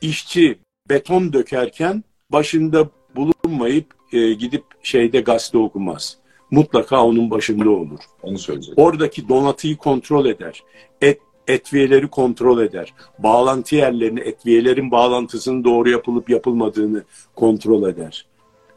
[0.00, 6.16] işçi beton dökerken başında bulunmayıp e, gidip şeyde gazete okumaz.
[6.50, 8.00] mutlaka onun başında olur.
[8.22, 8.74] Onu söyleyeceğim.
[8.76, 10.62] Oradaki donatıyı kontrol eder.
[11.00, 12.94] Et, etviyeleri kontrol eder.
[13.18, 18.26] Bağlantı yerlerini, etviyelerin bağlantısının doğru yapılıp yapılmadığını kontrol eder.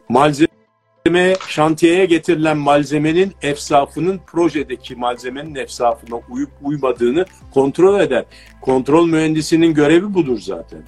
[0.09, 0.47] Malzeme,
[1.47, 8.25] şantiyeye getirilen malzemenin efsafının projedeki malzemenin efsafına uyup uymadığını kontrol eder.
[8.61, 10.79] Kontrol mühendisinin görevi budur zaten.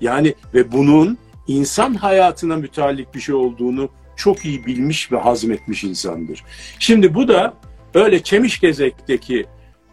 [0.00, 6.44] Yani ve bunun insan hayatına müteallik bir şey olduğunu çok iyi bilmiş ve hazmetmiş insandır.
[6.78, 7.54] Şimdi bu da
[7.94, 9.46] öyle Çemişgezek'teki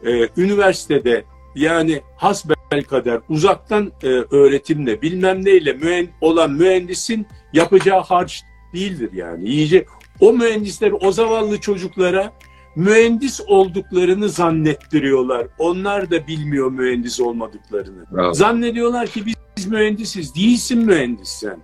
[0.06, 1.24] e, üniversitede
[1.56, 9.50] yani hasbel kader uzaktan e, öğretimle bilmem neyle mühen, olan mühendisin yapacağı harç değildir yani.
[9.50, 9.86] İyice
[10.20, 12.34] o mühendisler o zavallı çocuklara
[12.76, 15.48] mühendis olduklarını zannettiriyorlar.
[15.58, 18.06] Onlar da bilmiyor mühendis olmadıklarını.
[18.12, 18.34] Bravo.
[18.34, 20.36] Zannediyorlar ki biz, biz mühendisiz.
[20.36, 21.60] Değilsin mühendis sen.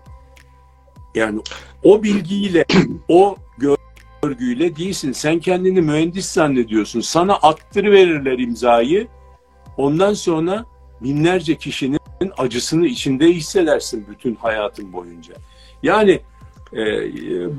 [1.16, 1.42] Yani
[1.84, 2.66] o bilgiyle,
[3.08, 3.36] o
[4.22, 5.12] görgüyle değilsin.
[5.12, 7.02] Sen kendini mühendis zannediyorsun.
[7.02, 9.08] Sana attırıverirler imzayı.
[9.78, 10.66] Ondan sonra
[11.02, 12.00] binlerce kişinin
[12.38, 15.34] acısını içinde hissedersin bütün hayatın boyunca.
[15.84, 16.20] Yani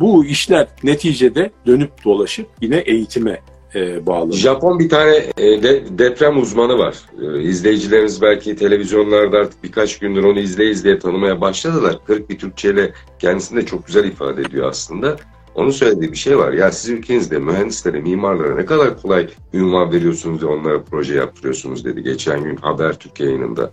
[0.01, 3.41] bu işler neticede dönüp dolaşıp yine eğitime
[3.75, 4.33] e, bağlı.
[4.33, 6.97] Japon bir tane e, de, deprem uzmanı var.
[7.23, 11.99] E, izleyicileriniz belki televizyonlarda artık birkaç gündür onu izleye izleye tanımaya başladılar.
[12.07, 15.17] Kırık bir Türkçeyle kendisini de çok güzel ifade ediyor aslında.
[15.55, 16.53] Onun söylediği bir şey var.
[16.53, 22.03] Ya siz ülkenizde mühendislere, mimarlara ne kadar kolay ünvan veriyorsunuz ve onlara proje yaptırıyorsunuz dedi
[22.03, 23.71] geçen gün Habertürk yayınında.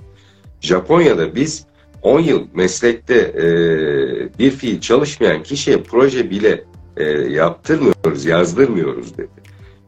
[0.61, 1.65] Japonya'da biz
[2.07, 3.45] 10 yıl meslekte e,
[4.39, 6.63] bir fiil çalışmayan kişiye proje bile
[6.97, 9.27] e, yaptırmıyoruz, yazdırmıyoruz dedi.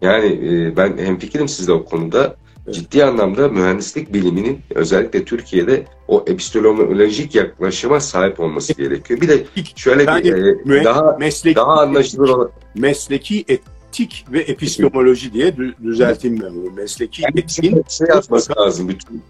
[0.02, 2.36] Yani e, ben hemfikirim sizle o konuda.
[2.68, 2.76] Evet.
[2.76, 9.22] Ciddi anlamda mühendislik biliminin özellikle Türkiye'de o epistemolojik yaklaşıma sahip olması gerekiyor.
[9.22, 9.44] Bir de
[9.76, 13.46] şöyle bir Yani e, daha mesleki, daha anlaşılır olan mesleki
[13.90, 16.72] etik ve epistemoloji diye dü- düzelteyim ben bunu.
[16.72, 19.22] Mesleki etiğin şey yapması lazım bütün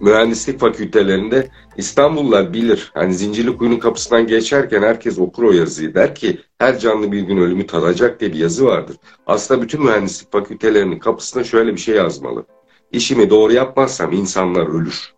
[0.00, 2.90] mühendislik fakültelerinde İstanbullular bilir.
[2.94, 5.94] Hani Zincirlikuyu'nun kapısından geçerken herkes okur o yazıyı.
[5.94, 8.96] Der ki her canlı bir gün ölümü tadacak diye bir yazı vardır.
[9.26, 12.44] Aslında bütün mühendislik fakültelerinin kapısına şöyle bir şey yazmalı.
[12.92, 15.14] İşimi doğru yapmazsam insanlar ölür.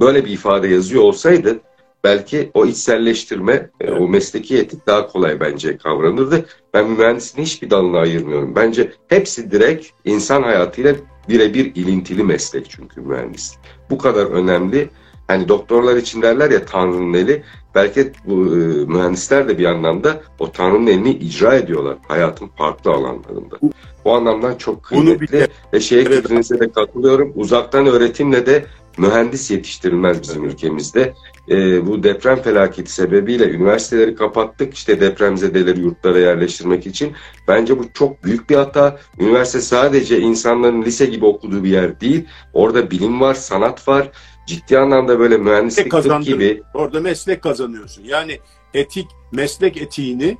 [0.00, 1.60] Böyle bir ifade yazıyor olsaydı
[2.04, 4.00] belki o içselleştirme, e, Evet.
[4.00, 6.44] o mesleki etik daha kolay bence kavranırdı.
[6.74, 8.56] Ben mühendisliğin hiçbir dalını ayırmıyorum.
[8.56, 10.94] Bence hepsi direkt insan hayatıyla
[11.28, 13.58] birebir ilintili meslek çünkü mühendislik.
[13.90, 14.88] Bu kadar önemli.
[15.28, 17.42] Hani doktorlar için derler ya Tanrı'nın eli.
[17.74, 23.58] Belki bu e, mühendisler de bir anlamda o Tanrı'nın elini icra ediyorlar hayatın farklı alanlarında.
[24.04, 27.32] Bu anlamdan çok kıymetli ve şeye fikrinize de katılıyorum.
[27.36, 28.64] Uzaktan öğretimle de
[28.98, 31.12] mühendis yetiştirilmez bizim ülkemizde.
[31.50, 37.12] E, bu deprem felaketi sebebiyle üniversiteleri kapattık işte depremzedeleri yurtlara yerleştirmek için.
[37.48, 38.98] Bence bu çok büyük bir hata.
[39.18, 42.24] Üniversite sadece insanların lise gibi okuduğu bir yer değil.
[42.52, 44.10] Orada bilim var, sanat var.
[44.46, 48.04] Ciddi anlamda böyle mühendislik tıp gibi orada meslek kazanıyorsun.
[48.04, 48.38] Yani
[48.74, 50.38] etik, meslek etiğini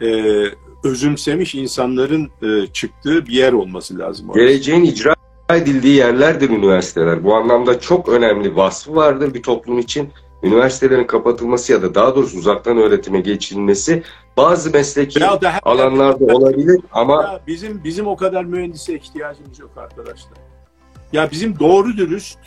[0.00, 0.32] e,
[0.84, 4.30] özümsemiş insanların e, çıktığı bir yer olması lazım.
[4.30, 4.40] orası.
[4.40, 5.14] geleceğin icra
[5.50, 7.24] edildiği yerlerdir üniversiteler.
[7.24, 10.08] Bu anlamda çok önemli vasfı vardır bir toplum için.
[10.42, 14.02] Üniversitelerin kapatılması ya da daha doğrusu uzaktan öğretime geçilmesi
[14.36, 19.70] bazı mesleki Ya da alanlarda olabilir ama Ya bizim bizim o kadar mühendise ihtiyacımız yok
[19.76, 20.38] arkadaşlar.
[21.12, 22.38] Ya bizim doğru dürüst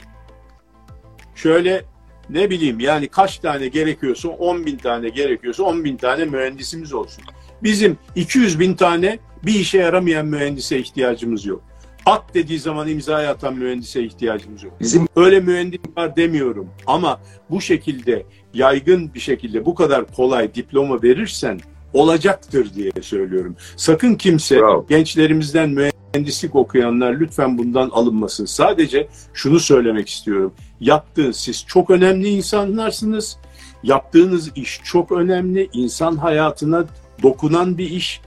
[1.36, 1.86] şöyle
[2.30, 7.24] ne bileyim yani kaç tane gerekiyorsa 10 bin tane gerekiyorsa 10 bin tane mühendisimiz olsun.
[7.64, 11.62] Bizim 200 bin tane bir işe yaramayan mühendise ihtiyacımız yok.
[12.06, 14.74] At dediği zaman imzaya atan mühendise ihtiyacımız yok.
[14.80, 21.04] bizim Öyle mühendis var demiyorum ama bu şekilde yaygın bir şekilde bu kadar kolay diploma
[21.04, 21.60] verirsen
[21.94, 23.56] olacaktır diye söylüyorum.
[23.76, 24.86] Sakın kimse Bravo.
[24.90, 28.46] gençlerimizden mühendislik okuyanlar lütfen bundan alınmasın.
[28.46, 30.54] Sadece şunu söylemek istiyorum.
[30.80, 33.38] Yaptığınız siz çok önemli insanlarsınız.
[33.84, 35.70] Yaptığınız iş çok önemli.
[35.74, 36.86] İnsan hayatına
[37.24, 38.22] dokunan bir iş.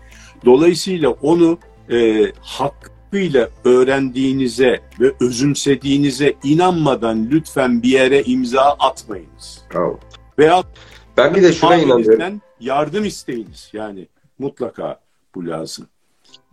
[0.44, 1.58] Dolayısıyla onu
[1.90, 2.26] e,
[3.08, 9.62] hakkıyla öğrendiğinize ve özümsediğinize inanmadan lütfen bir yere imza atmayınız.
[9.74, 9.98] Bravo.
[10.38, 10.62] Veya
[11.16, 12.40] ben bir de şuna inanıyorum.
[12.60, 13.70] yardım isteyiniz.
[13.72, 15.00] Yani mutlaka
[15.34, 15.86] bu lazım.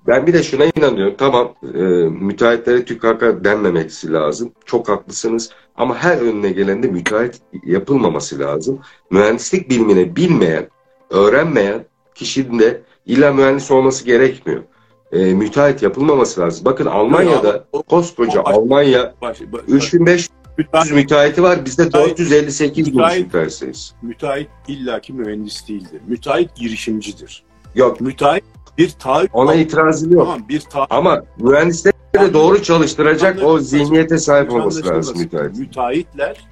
[0.08, 1.16] Ben bir de şuna inanıyorum.
[1.18, 1.80] Tamam e,
[2.10, 4.52] müteahhitlere tükaka denmemesi lazım.
[4.66, 5.52] Çok haklısınız.
[5.76, 8.80] Ama her önüne gelende müteahhit yapılmaması lazım.
[9.12, 10.70] Mühendislik bilimine bilmeyen,
[11.10, 11.86] öğrenmeyen
[12.16, 14.64] kişinin de illa mühendis olması gerekmiyor.
[15.12, 16.66] E, müteahhit yapılmaması lazım.
[16.66, 21.66] Bakın Almanya'da O- koskoca o- Almanya Baş, baş, 3500 müteahhit, müteahhiti var.
[21.66, 23.96] Bizde Müteahhit- 458 bin müteahhit- müteahhitiz.
[24.02, 26.02] müteahhit illaki mühendis değildir.
[26.08, 27.44] Müteahhit girişimcidir.
[27.76, 28.44] Yok Müteahhit
[28.78, 30.24] bir taahhüt Ona itirazım yok.
[30.26, 35.58] tamam bir taahhüt Ama mühendisleri de doğru çalıştıracak o zihniyete sahip olması lazım müteahhit.
[35.60, 36.48] Müteahhitler,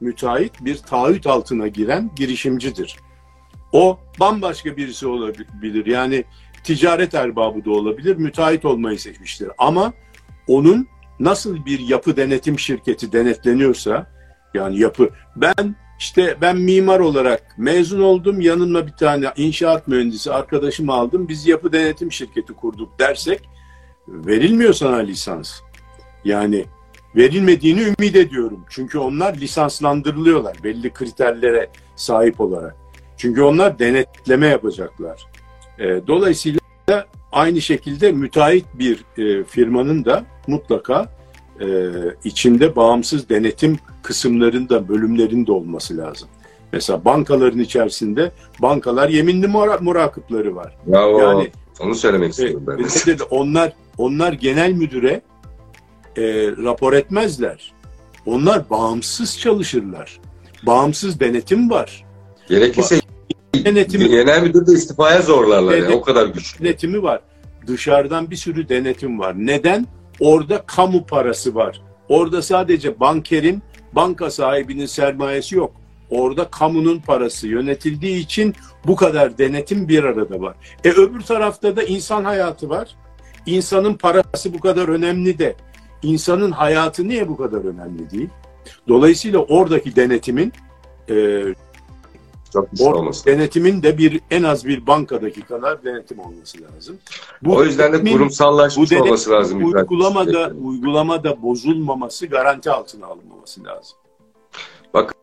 [0.00, 2.96] müteahhit bir taahhüt altına giren girişimcidir.
[3.72, 5.86] O bambaşka birisi olabilir.
[5.86, 6.24] Yani
[6.64, 8.16] ticaret erbabı da olabilir.
[8.16, 9.48] Müteahhit olmayı seçmiştir.
[9.58, 9.92] Ama
[10.46, 10.88] onun
[11.20, 14.06] nasıl bir yapı denetim şirketi denetleniyorsa
[14.54, 20.92] yani yapı ben işte ben mimar olarak mezun oldum yanımda bir tane inşaat mühendisi arkadaşımı
[20.92, 23.48] aldım biz yapı denetim şirketi kurduk dersek
[24.08, 25.60] verilmiyor sana lisans.
[26.24, 26.64] Yani
[27.16, 28.64] verilmediğini ümit ediyorum.
[28.70, 32.76] Çünkü onlar lisanslandırılıyorlar belli kriterlere sahip olarak.
[33.16, 35.26] Çünkü onlar denetleme yapacaklar.
[35.78, 36.60] E, dolayısıyla
[37.32, 41.08] aynı şekilde müteahhit bir e, firmanın da mutlaka
[41.60, 41.66] e,
[42.24, 46.28] içinde bağımsız denetim kısımlarında, bölümlerinde olması lazım.
[46.72, 50.76] Mesela bankaların içerisinde bankalar yeminli mura- murakıpları var.
[50.86, 51.20] Bravo.
[51.20, 51.50] Yani
[51.80, 53.22] Onu söylemek e, istiyorum ben dedi?
[53.30, 55.22] onlar onlar genel müdüre
[56.16, 56.22] e,
[56.64, 57.72] rapor etmezler.
[58.26, 60.20] Onlar bağımsız çalışırlar.
[60.66, 62.04] Bağımsız denetim var.
[62.48, 63.00] Gerekirse
[63.64, 65.84] Denetimi genel müdür de istifaya zorlarlar ya.
[65.84, 66.64] Denet- O kadar güçlü.
[66.64, 67.20] denetimi var.
[67.66, 69.34] Dışarıdan bir sürü denetim var.
[69.36, 69.86] Neden?
[70.20, 71.82] Orada kamu parası var.
[72.08, 75.72] Orada sadece bankerin, banka sahibinin sermayesi yok.
[76.10, 78.54] Orada kamunun parası yönetildiği için
[78.86, 80.54] bu kadar denetim bir arada var.
[80.84, 82.96] E öbür tarafta da insan hayatı var.
[83.46, 85.56] İnsanın parası bu kadar önemli de
[86.02, 88.28] insanın hayatı niye bu kadar önemli değil?
[88.88, 90.52] Dolayısıyla oradaki denetimin
[91.10, 91.14] e,
[92.54, 93.26] Çok olması.
[93.26, 96.96] denetimin de bir en az bir bankadaki kadar denetim olması lazım.
[97.42, 99.64] Bu O yüzden de kurumsallaşmış bu olması lazım.
[99.64, 103.96] uygulamada uygulamada bozulmaması, garanti altına alınmaması lazım.
[104.94, 105.14] Bakın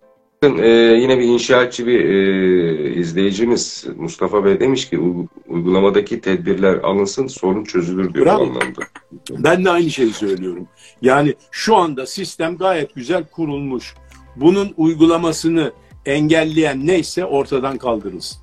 [0.57, 7.27] e, yine bir inşaatçı bir e, izleyicimiz Mustafa Bey demiş ki "U- uygulamadaki tedbirler alınsın
[7.27, 8.41] sorun çözülür diyor Bravo.
[8.43, 8.81] anlamda.
[9.29, 10.67] Ben de aynı şeyi söylüyorum.
[11.01, 13.95] Yani şu anda sistem gayet güzel kurulmuş.
[14.35, 15.71] Bunun uygulamasını
[16.05, 18.41] engelleyen neyse ortadan kaldırılsın.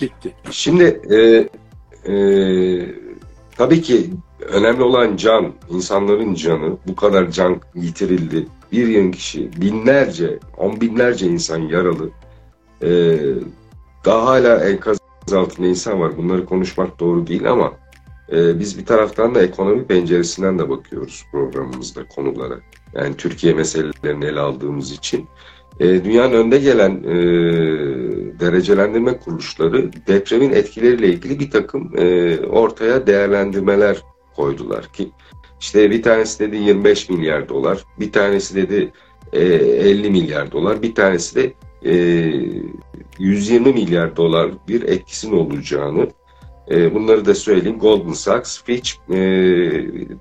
[0.00, 0.34] Bitti.
[0.50, 1.48] Şimdi e,
[2.12, 2.16] e,
[3.56, 6.76] tabii ki önemli olan can, insanların canı.
[6.86, 8.46] Bu kadar can yitirildi.
[8.72, 12.10] Bir yığın kişi, binlerce, on binlerce insan yaralı.
[12.82, 13.18] E,
[14.04, 14.98] daha hala enkaz
[15.32, 16.16] altında insan var.
[16.16, 17.72] Bunları konuşmak doğru değil ama
[18.32, 22.58] e, biz bir taraftan da ekonomi penceresinden de bakıyoruz programımızda konulara.
[22.94, 25.28] Yani Türkiye meselelerini ele aldığımız için.
[25.82, 27.14] E, dünyanın önde gelen e,
[28.40, 33.96] derecelendirme kuruluşları depremin etkileriyle ilgili bir takım e, ortaya değerlendirmeler
[34.36, 35.10] koydular ki
[35.60, 38.92] işte bir tanesi dedi 25 milyar dolar, bir tanesi dedi
[39.32, 41.52] e, 50 milyar dolar, bir tanesi de
[41.84, 41.94] e,
[43.18, 46.08] 120 milyar dolar bir etkisinin olacağını
[46.70, 47.78] e, bunları da söyleyeyim.
[47.78, 49.16] Goldman Sachs, Fitch, e,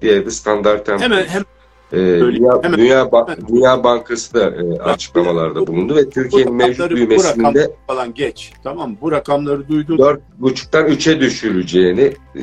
[0.01, 1.01] diğer de Standard Poor's.
[1.01, 1.43] Hemen hem
[1.93, 3.47] Ee, Dünya, hemen- Dünya, Ba- hemen.
[3.47, 8.53] Dünya Bankası da e, açıklamalarda bulundu ve Türkiye'nin mevcut büyümesinde falan geç.
[8.63, 8.97] Tamam?
[9.01, 9.97] Bu rakamları duydun.
[9.97, 12.41] 4,5'tan 3'e düşürüleceğini e,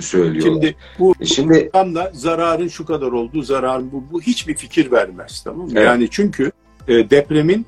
[0.00, 0.40] söylüyorlar.
[0.62, 5.40] Şimdi bu Şimdi tam da zararın şu kadar olduğu zararın bu, bu hiçbir fikir vermez
[5.44, 5.72] tamam mı?
[5.74, 5.86] Evet.
[5.86, 6.52] Yani çünkü
[6.88, 7.66] e, depremin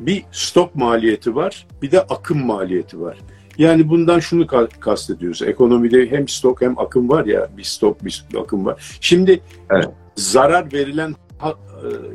[0.00, 3.18] bir stok maliyeti var bir de akım maliyeti var.
[3.58, 5.42] Yani bundan şunu ka- kastediyoruz.
[5.42, 8.98] Ekonomide hem stok hem akım var ya bir stok bir akım var.
[9.00, 9.40] Şimdi
[9.70, 9.88] Evet.
[10.16, 11.48] Zarar verilen e,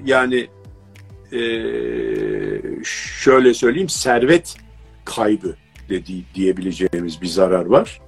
[0.05, 0.47] yani
[1.31, 1.39] e,
[3.19, 4.55] şöyle söyleyeyim servet
[5.05, 5.55] kaybı
[5.89, 8.01] dedi, diyebileceğimiz bir zarar var.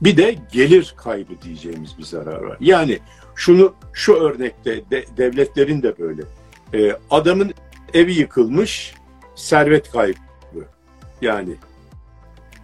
[0.00, 2.56] Bir de gelir kaybı diyeceğimiz bir zarar var.
[2.60, 2.98] Yani
[3.34, 6.22] şunu şu örnekte de, devletlerin de böyle.
[6.74, 7.54] Ee, adamın
[7.94, 8.94] evi yıkılmış,
[9.34, 10.18] servet kaybı.
[11.20, 11.56] Yani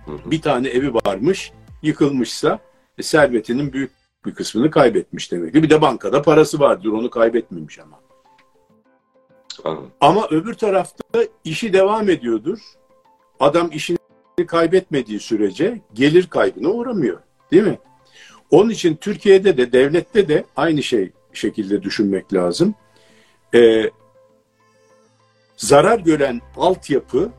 [0.05, 0.31] Hı hı.
[0.31, 2.59] bir tane evi varmış, yıkılmışsa
[2.99, 3.91] e, servetinin büyük
[4.27, 5.63] bir kısmını kaybetmiş demektir.
[5.63, 8.01] Bir de bankada parası vardır, onu kaybetmemiş ama.
[9.65, 9.91] Anladım.
[10.01, 12.59] Ama öbür tarafta işi devam ediyordur.
[13.41, 13.99] Adam işini
[14.47, 17.19] kaybetmediği sürece gelir kaybına uğramıyor.
[17.51, 17.79] Değil mi?
[18.51, 22.75] Onun için Türkiye'de de devlette de aynı şey şekilde düşünmek lazım.
[23.55, 23.91] Ee,
[25.57, 27.31] zarar gören altyapı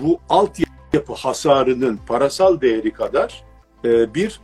[0.00, 3.44] bu altyapı hasarının parasal değeri kadar
[3.84, 4.40] e, bir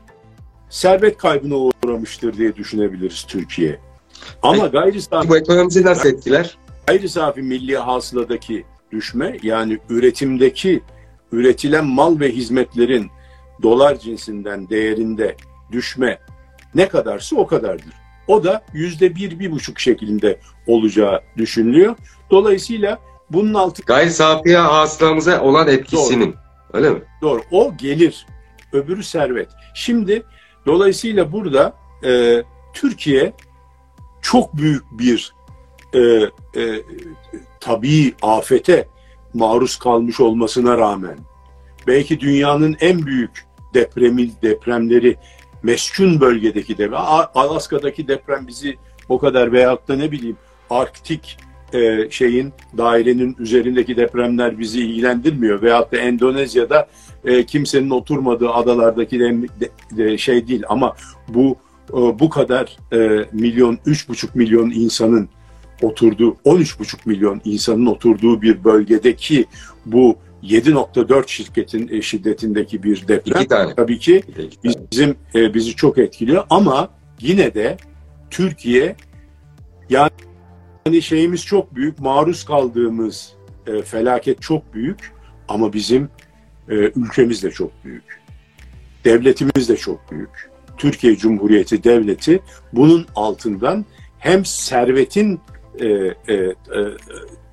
[0.72, 3.78] servet kaybına uğramıştır diye düşünebiliriz Türkiye.
[4.42, 6.58] Ama gayri safi bu ekonomimizi nasıl etkiler?
[6.86, 10.82] gayri safi milli hasıladaki düşme yani üretimdeki
[11.32, 13.10] üretilen mal ve hizmetlerin
[13.62, 15.36] dolar cinsinden değerinde
[15.72, 16.18] düşme
[16.74, 17.92] ne kadarsa o kadardır.
[18.28, 21.96] O da yüzde bir, bir buçuk şeklinde olacağı düşünülüyor.
[22.30, 22.98] Dolayısıyla
[23.30, 26.34] bunun altı Gayri safiye hasılamıza olan etkisinin.
[26.72, 27.02] Öyle mi?
[27.22, 27.42] doğru.
[27.50, 28.26] O gelir.
[28.72, 29.48] öbürü servet.
[29.74, 30.22] Şimdi
[30.66, 32.42] dolayısıyla burada e,
[32.72, 33.32] Türkiye
[34.22, 35.34] çok büyük bir
[35.94, 36.00] e,
[36.60, 36.82] e,
[37.60, 38.88] tabii afete
[39.34, 41.18] maruz kalmış olmasına rağmen
[41.86, 45.16] belki dünyanın en büyük depremi depremleri
[45.62, 47.00] meskun bölgedeki deprem
[47.34, 48.76] Alaska'daki deprem bizi
[49.08, 50.36] o kadar veyahut da ne bileyim
[50.70, 51.38] Arktik
[51.74, 55.62] e, şeyin dairenin üzerindeki depremler bizi ilgilendirmiyor.
[55.62, 56.88] Veyahut da Endonezya'da
[57.24, 60.62] e, kimsenin oturmadığı adalardaki de, de, de şey değil.
[60.68, 60.96] Ama
[61.28, 61.56] bu
[61.90, 65.28] e, bu kadar e, milyon, üç buçuk milyon insanın
[65.82, 69.46] oturduğu, 13,5 milyon insanın oturduğu bir bölgedeki
[69.86, 73.74] bu 7.4 şirketin e, şiddetindeki bir deprem tane.
[73.74, 74.22] tabii ki
[74.90, 76.44] bizim e, bizi çok etkiliyor.
[76.50, 76.88] Ama
[77.20, 77.76] yine de
[78.30, 78.96] Türkiye
[79.90, 80.10] yani
[80.90, 83.32] şeyimiz çok büyük, maruz kaldığımız
[83.66, 85.12] e, felaket çok büyük
[85.48, 86.08] ama bizim
[86.68, 88.22] e, ülkemiz de çok büyük.
[89.04, 90.50] Devletimiz de çok büyük.
[90.76, 92.40] Türkiye Cumhuriyeti Devleti
[92.72, 93.84] bunun altından
[94.18, 95.40] hem servetin
[95.80, 96.54] e, e, e,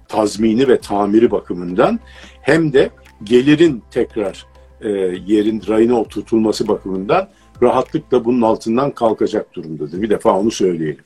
[0.08, 2.00] tazmini ve tamiri bakımından
[2.42, 2.90] hem de
[3.24, 4.46] gelirin tekrar
[4.82, 4.90] e,
[5.26, 7.30] yerin rayına oturtulması bakımından
[7.62, 10.02] rahatlıkla bunun altından kalkacak durumdadır.
[10.02, 11.04] Bir defa onu söyleyelim.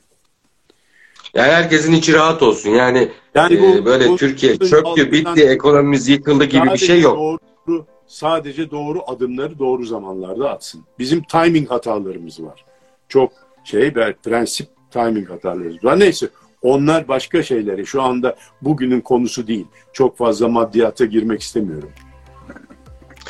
[1.34, 2.70] Yani herkesin içi rahat olsun.
[2.70, 7.00] Yani, yani bu, e, böyle bu, Türkiye bu, çöktü, bitti, ekonomimiz yıkıldı gibi bir şey
[7.00, 7.16] yok.
[7.16, 10.84] Doğru, sadece doğru adımları doğru zamanlarda atsın.
[10.98, 12.64] Bizim timing hatalarımız var.
[13.08, 13.32] Çok
[13.64, 13.92] şey,
[14.24, 16.00] prensip timing hatalarımız var.
[16.00, 16.28] Neyse
[16.62, 17.86] onlar başka şeyleri.
[17.86, 19.66] Şu anda bugünün konusu değil.
[19.92, 21.90] Çok fazla maddiyata girmek istemiyorum.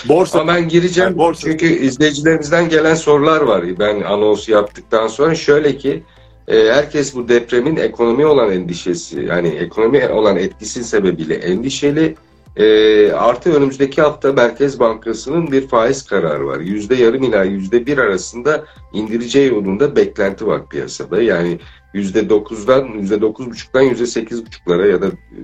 [0.09, 1.40] Borsa Ama ben gireceğim yani borsa.
[1.40, 3.78] çünkü izleyicilerimizden gelen sorular var.
[3.78, 6.02] Ben anons yaptıktan sonra şöyle ki
[6.49, 12.14] e, herkes bu depremin ekonomi olan endişesi yani ekonomi olan etkisi sebebiyle endişeli.
[12.57, 16.61] E, artı önümüzdeki hafta Merkez Bankası'nın bir faiz kararı var.
[16.61, 21.22] Yüzde yarım ila yüzde bir arasında indireceği yolunda beklenti var piyasada.
[21.22, 21.61] Yani
[21.95, 25.40] yüzde dokuzdan yüzde dokuz buçuktan yüzde sekiz buçuklara ya da e,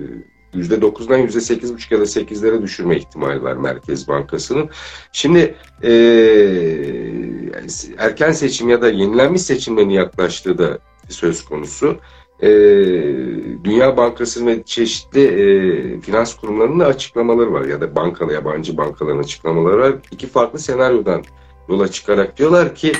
[0.53, 4.69] yüzde dokuzdan yüzde sekiz buçuk ya da sekizlere düşürme ihtimali var Merkez Bankası'nın.
[5.11, 5.91] Şimdi e,
[7.97, 10.79] erken seçim ya da yenilenmiş seçimlerin yaklaştığı da
[11.11, 11.97] söz konusu.
[12.41, 12.49] E,
[13.63, 19.19] Dünya Bankası ve çeşitli e, finans kurumlarının da açıklamaları var ya da bankalı yabancı bankaların
[19.19, 19.93] açıklamaları var.
[20.11, 21.23] İki farklı senaryodan
[21.69, 22.91] yola çıkarak diyorlar ki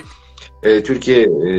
[0.64, 1.56] e, Türkiye e,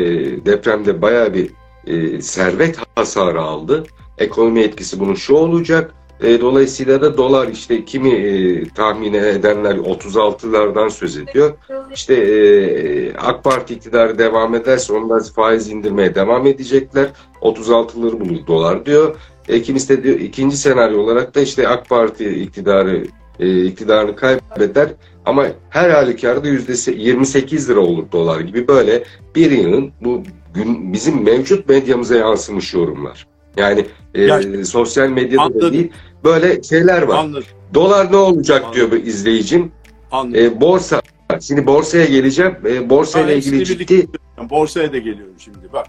[0.46, 1.50] depremde bayağı bir
[1.86, 3.84] e, servet hasarı aldı.
[4.18, 5.94] Ekonomi etkisi bunun şu olacak.
[6.22, 11.54] E, dolayısıyla da dolar işte kimi e, tahmin edenler 36'lardan söz ediyor.
[11.94, 17.08] İşte e, AK Parti iktidarı devam ederse onlar faiz indirmeye devam edecekler.
[17.40, 19.16] 36'ları bulur dolar diyor.
[19.48, 23.06] E, kimisi de diyor ikinci senaryo olarak da işte AK Parti iktidarı
[23.40, 24.88] e, iktidarını kaybeder
[25.24, 29.04] ama her halükarda yüzde 28 lira olur dolar gibi böyle
[29.34, 30.22] bir yılın bu
[30.54, 33.26] gün bizim mevcut medyamıza yansımış yorumlar.
[33.56, 35.60] Yani e, ya, sosyal medyada anladım.
[35.60, 35.92] da değil
[36.24, 37.18] böyle şeyler var.
[37.18, 37.44] Anladım.
[37.74, 38.74] Dolar ne olacak anladım.
[38.74, 39.72] diyor bu izleyicim.
[40.10, 40.44] Anladım.
[40.44, 41.02] E, borsa.
[41.40, 42.56] Şimdi borsaya geleceğim.
[42.66, 44.06] E, borsa ile ilgili ciddi.
[44.50, 45.72] Borsaya da geliyorum şimdi.
[45.72, 45.86] Bak.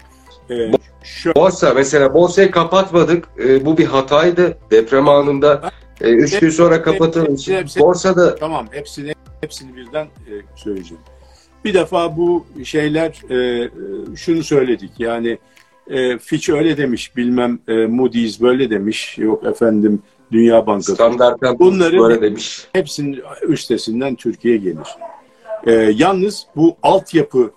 [0.50, 0.54] E,
[1.02, 1.34] şu...
[1.34, 3.28] Borsa mesela borsayı kapatmadık.
[3.38, 5.70] E, bu bir hataydı deprem anında.
[6.00, 7.48] E, üç gün sonra kapatılmış.
[7.78, 11.02] Borsada tamam hepsini hepsini birden e, söyleyeceğim.
[11.64, 13.70] Bir defa bu şeyler e, e,
[14.16, 15.38] şunu söyledik yani
[15.90, 20.94] e, Fitch öyle demiş bilmem e, Moody's böyle demiş yok efendim Dünya Bankası.
[20.94, 22.66] Standart Bunların demiş.
[22.72, 24.88] hepsinin üstesinden Türkiye gelir.
[25.66, 27.52] E, yalnız bu altyapı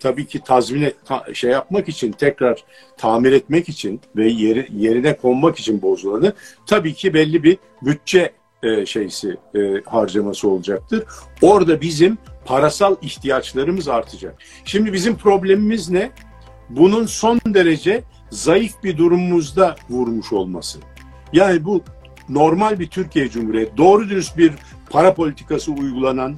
[0.00, 2.64] tabii ki tazmin et, ta, şey yapmak için tekrar
[2.96, 6.32] tamir etmek için ve yeri, yerine konmak için bozulanı
[6.66, 8.32] tabii ki belli bir bütçe
[8.62, 11.04] e, şeysi e, harcaması olacaktır.
[11.42, 14.34] Orada bizim parasal ihtiyaçlarımız artacak.
[14.64, 16.10] Şimdi bizim problemimiz ne?
[16.70, 20.78] Bunun son derece zayıf bir durumumuzda vurmuş olması.
[21.32, 21.82] Yani bu
[22.28, 24.52] normal bir Türkiye Cumhuriyeti doğru dürüst bir
[24.90, 26.36] para politikası uygulanan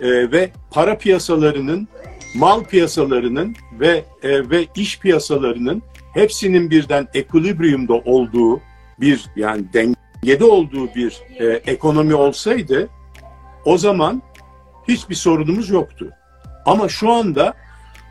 [0.00, 1.88] e, ve para piyasalarının,
[2.34, 5.82] mal piyasalarının ve e, ve iş piyasalarının
[6.14, 8.60] hepsinin birden equilibrium'da olduğu
[9.00, 12.88] bir yani dengede olduğu bir e, ekonomi olsaydı
[13.64, 14.22] o zaman
[14.88, 16.10] hiçbir sorunumuz yoktu.
[16.66, 17.54] Ama şu anda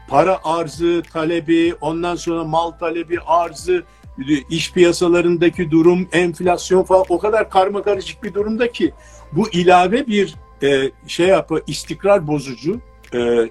[0.07, 3.83] para arzı, talebi, ondan sonra mal talebi, arzı,
[4.49, 8.93] iş piyasalarındaki durum, enflasyon falan o kadar karma karışık bir durumda ki
[9.31, 12.79] bu ilave bir e, şey yapı istikrar bozucu
[13.13, 13.49] e, e,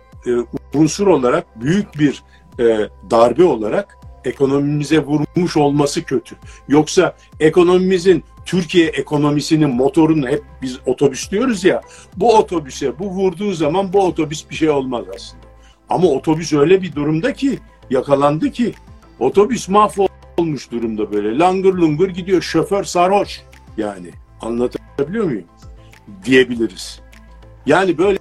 [0.74, 2.22] unsur olarak büyük bir
[2.58, 6.36] e, darbe olarak ekonomimize vurmuş olması kötü.
[6.68, 11.80] Yoksa ekonomimizin Türkiye ekonomisinin motorunu hep biz otobüs diyoruz ya.
[12.16, 15.44] Bu otobüse bu vurduğu zaman bu otobüs bir şey olmaz aslında.
[15.88, 17.58] Ama otobüs öyle bir durumda ki
[17.90, 18.74] yakalandı ki
[19.18, 19.68] otobüs
[20.38, 21.38] mahvolmuş durumda böyle.
[21.38, 22.42] Langır lungur gidiyor.
[22.42, 23.40] Şoför sarhoş.
[23.76, 24.10] Yani
[24.40, 25.44] anlatabiliyor muyum?
[26.24, 27.00] Diyebiliriz.
[27.66, 28.18] Yani böyle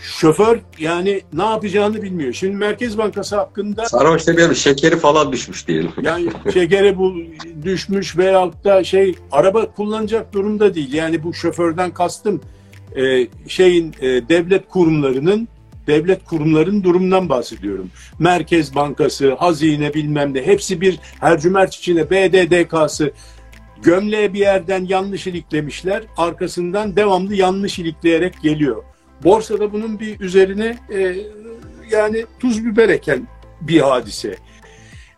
[0.00, 2.32] şoför yani ne yapacağını bilmiyor.
[2.32, 5.90] Şimdi Merkez Bankası hakkında Sarhoş demeyelim şekeri falan düşmüş diyelim.
[6.02, 7.14] yani şekere bu
[7.62, 10.92] düşmüş veyahut da şey araba kullanacak durumda değil.
[10.92, 12.40] Yani bu şoförden kastım
[12.96, 15.48] e, şeyin e, devlet kurumlarının
[15.86, 17.90] devlet kurumlarının durumundan bahsediyorum.
[18.18, 23.12] Merkez Bankası, hazine bilmem ne hepsi bir hercümerç içine BDDK'sı
[23.82, 26.02] gömleğe bir yerden yanlış iliklemişler.
[26.16, 28.84] Arkasından devamlı yanlış ilikleyerek geliyor.
[29.24, 31.16] Borsada bunun bir üzerine e,
[31.90, 33.28] yani tuz biber eken
[33.60, 34.36] bir hadise.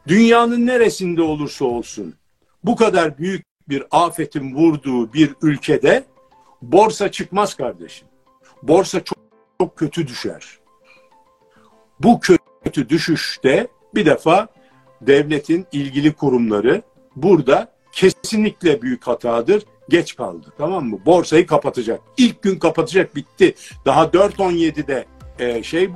[0.09, 2.15] Dünyanın neresinde olursa olsun
[2.65, 6.05] bu kadar büyük bir afetin vurduğu bir ülkede
[6.63, 8.09] borsa çıkmaz kardeşim.
[8.63, 9.16] Borsa çok,
[9.61, 10.59] çok kötü düşer.
[12.01, 14.49] Bu kötü düşüşte bir defa
[15.01, 16.83] devletin ilgili kurumları
[17.17, 20.53] burada kesinlikle büyük hatadır geç kaldı.
[20.59, 20.99] Tamam mı?
[21.07, 22.01] Borsayı kapatacak.
[22.17, 23.55] İlk gün kapatacak bitti.
[23.85, 25.07] Daha 4.17'de
[25.39, 25.89] e, şey e,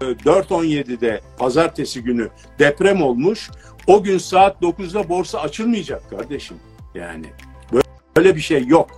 [0.00, 2.28] 4.17'de pazartesi günü
[2.58, 3.50] deprem olmuş.
[3.86, 6.56] O gün saat 9'da borsa açılmayacak kardeşim.
[6.94, 7.26] Yani
[8.16, 8.90] böyle bir şey yok.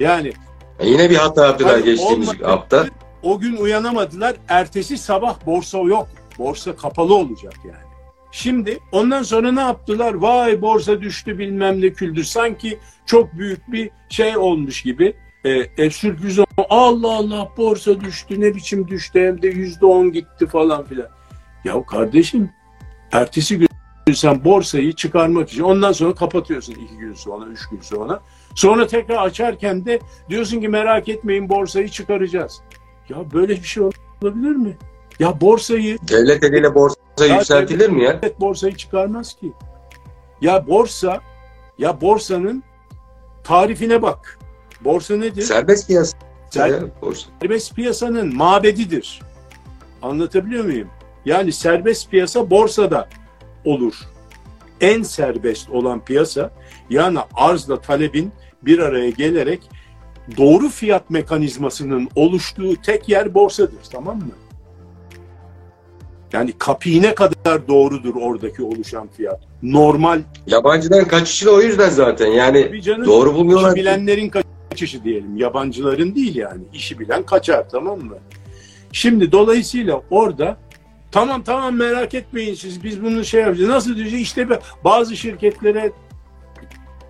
[0.00, 0.32] Yani
[0.78, 2.86] e yine bir hata yaptılar geçtiğimiz hafta.
[3.26, 4.36] O gün uyanamadılar.
[4.48, 6.08] Ertesi sabah borsa yok.
[6.38, 7.86] Borsa kapalı olacak yani.
[8.32, 10.14] Şimdi ondan sonra ne yaptılar?
[10.14, 12.24] Vay borsa düştü bilmem ne küldür.
[12.24, 15.16] Sanki çok büyük bir şey olmuş gibi.
[15.44, 16.38] E, e sürpriz
[16.70, 21.08] Allah Allah borsa düştü ne biçim düştü hem de yüzde on gitti falan filan.
[21.64, 22.50] Ya kardeşim
[23.12, 23.68] ertesi gün
[24.14, 28.20] sen borsayı çıkarmak için ondan sonra kapatıyorsun iki gün sonra, üç gün sonra.
[28.54, 32.62] Sonra tekrar açarken de diyorsun ki merak etmeyin borsayı çıkaracağız.
[33.08, 34.76] Ya böyle bir şey olabilir mi?
[35.18, 35.98] Ya borsayı...
[36.08, 38.20] Devlet eliyle borsa ya yükseltilir mi ya?
[38.22, 39.52] Evet borsayı çıkarmaz ki.
[40.40, 41.20] Ya borsa,
[41.78, 42.62] ya borsanın
[43.44, 44.38] tarifine bak.
[44.80, 45.42] Borsa nedir?
[45.42, 46.18] Serbest piyasa.
[46.50, 47.28] Ser, borsa.
[47.40, 49.22] Serbest piyasanın mabedidir.
[50.02, 50.88] Anlatabiliyor muyum?
[51.24, 53.08] Yani serbest piyasa borsada
[53.64, 53.94] olur.
[54.80, 56.50] En serbest olan piyasa
[56.90, 58.32] yani arzla talebin
[58.62, 59.70] bir araya gelerek
[60.36, 63.82] doğru fiyat mekanizmasının oluştuğu tek yer borsadır.
[63.92, 64.32] Tamam mı?
[66.32, 69.40] Yani kapine kadar doğrudur oradaki oluşan fiyat.
[69.62, 70.20] Normal.
[70.46, 72.26] Yabancıların kaçışı da o yüzden zaten.
[72.26, 73.68] Yani canım, doğru bulmuyorlar.
[73.68, 74.32] İşi bilenlerin
[74.70, 75.36] kaçışı diyelim.
[75.36, 76.62] Yabancıların değil yani.
[76.72, 78.16] İşi bilen kaçar tamam mı?
[78.92, 80.56] Şimdi dolayısıyla orada
[81.12, 83.70] tamam tamam merak etmeyin siz biz bunu şey yapacağız.
[83.70, 84.22] Nasıl diyeceğiz?
[84.22, 84.48] İşte
[84.84, 85.92] bazı şirketlere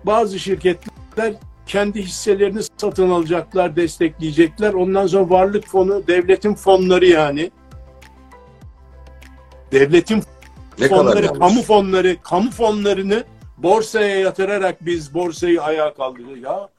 [0.03, 1.33] bazı şirketler
[1.67, 4.73] kendi hisselerini satın alacaklar, destekleyecekler.
[4.73, 7.51] Ondan sonra varlık fonu, devletin fonları yani
[9.71, 10.23] devletin
[10.79, 13.23] ne fonları, kamu fonları, kamu fonlarını
[13.57, 16.43] borsaya yatırarak biz borsayı ayağa kaldırıyoruz.
[16.43, 16.69] Ya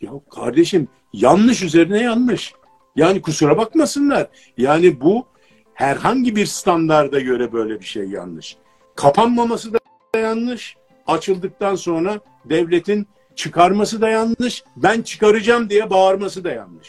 [0.00, 2.54] ya kardeşim yanlış üzerine yanlış.
[2.96, 4.26] Yani kusura bakmasınlar.
[4.58, 5.26] Yani bu
[5.74, 8.56] herhangi bir standarda göre böyle bir şey yanlış.
[8.94, 9.78] Kapanmaması da
[10.16, 10.76] yanlış.
[11.06, 13.06] Açıldıktan sonra devletin
[13.36, 14.64] çıkarması da yanlış.
[14.76, 16.88] Ben çıkaracağım diye bağırması da yanlış.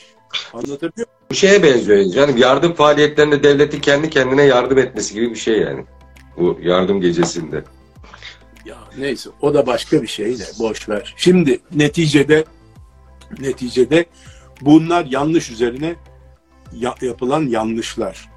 [0.54, 2.38] Anlatabiliyor bu şeye benziyor canım.
[2.38, 5.86] Yardım faaliyetlerinde devletin kendi kendine yardım etmesi gibi bir şey yani.
[6.38, 7.64] Bu yardım gecesinde.
[8.66, 11.14] Ya neyse o da başka bir şey de boş ver.
[11.18, 12.46] Şimdi neticede
[13.40, 14.06] neticede
[14.62, 15.96] bunlar yanlış üzerine
[16.74, 18.30] ya, yapılan yanlışlar.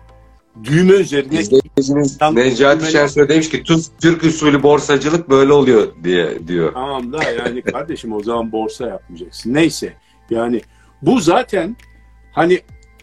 [0.64, 3.62] Düğme üzerine İzleyicimiz Necati Şensoy demiş ki
[4.00, 6.72] Türk usulü borsacılık böyle oluyor diye diyor.
[6.72, 9.54] Tamam da yani kardeşim o zaman borsa yapmayacaksın.
[9.54, 9.92] Neyse
[10.30, 10.60] yani
[11.02, 11.76] bu zaten
[12.32, 12.60] hani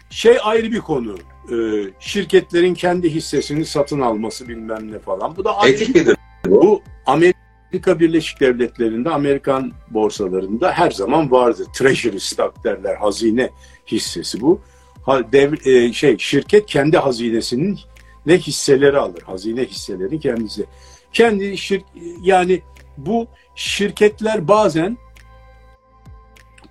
[0.09, 1.15] şey ayrı bir konu.
[1.51, 1.55] Ee,
[1.99, 5.35] şirketlerin kendi hissesini satın alması bilmem ne falan.
[5.35, 6.17] Bu da ayrı Etik midir?
[6.47, 11.65] Bu Amerika Birleşik Devletleri'nde, Amerikan borsalarında her zaman vardı.
[11.77, 13.49] Treasury stock derler, hazine
[13.87, 14.61] hissesi bu.
[15.07, 17.79] Dev, e, şey şirket kendi hazinesinin
[18.25, 19.21] ne hisseleri alır.
[19.21, 20.65] Hazine hisseleri kendisi.
[21.13, 21.81] Kendi şir,
[22.21, 22.61] yani
[22.97, 24.97] bu şirketler bazen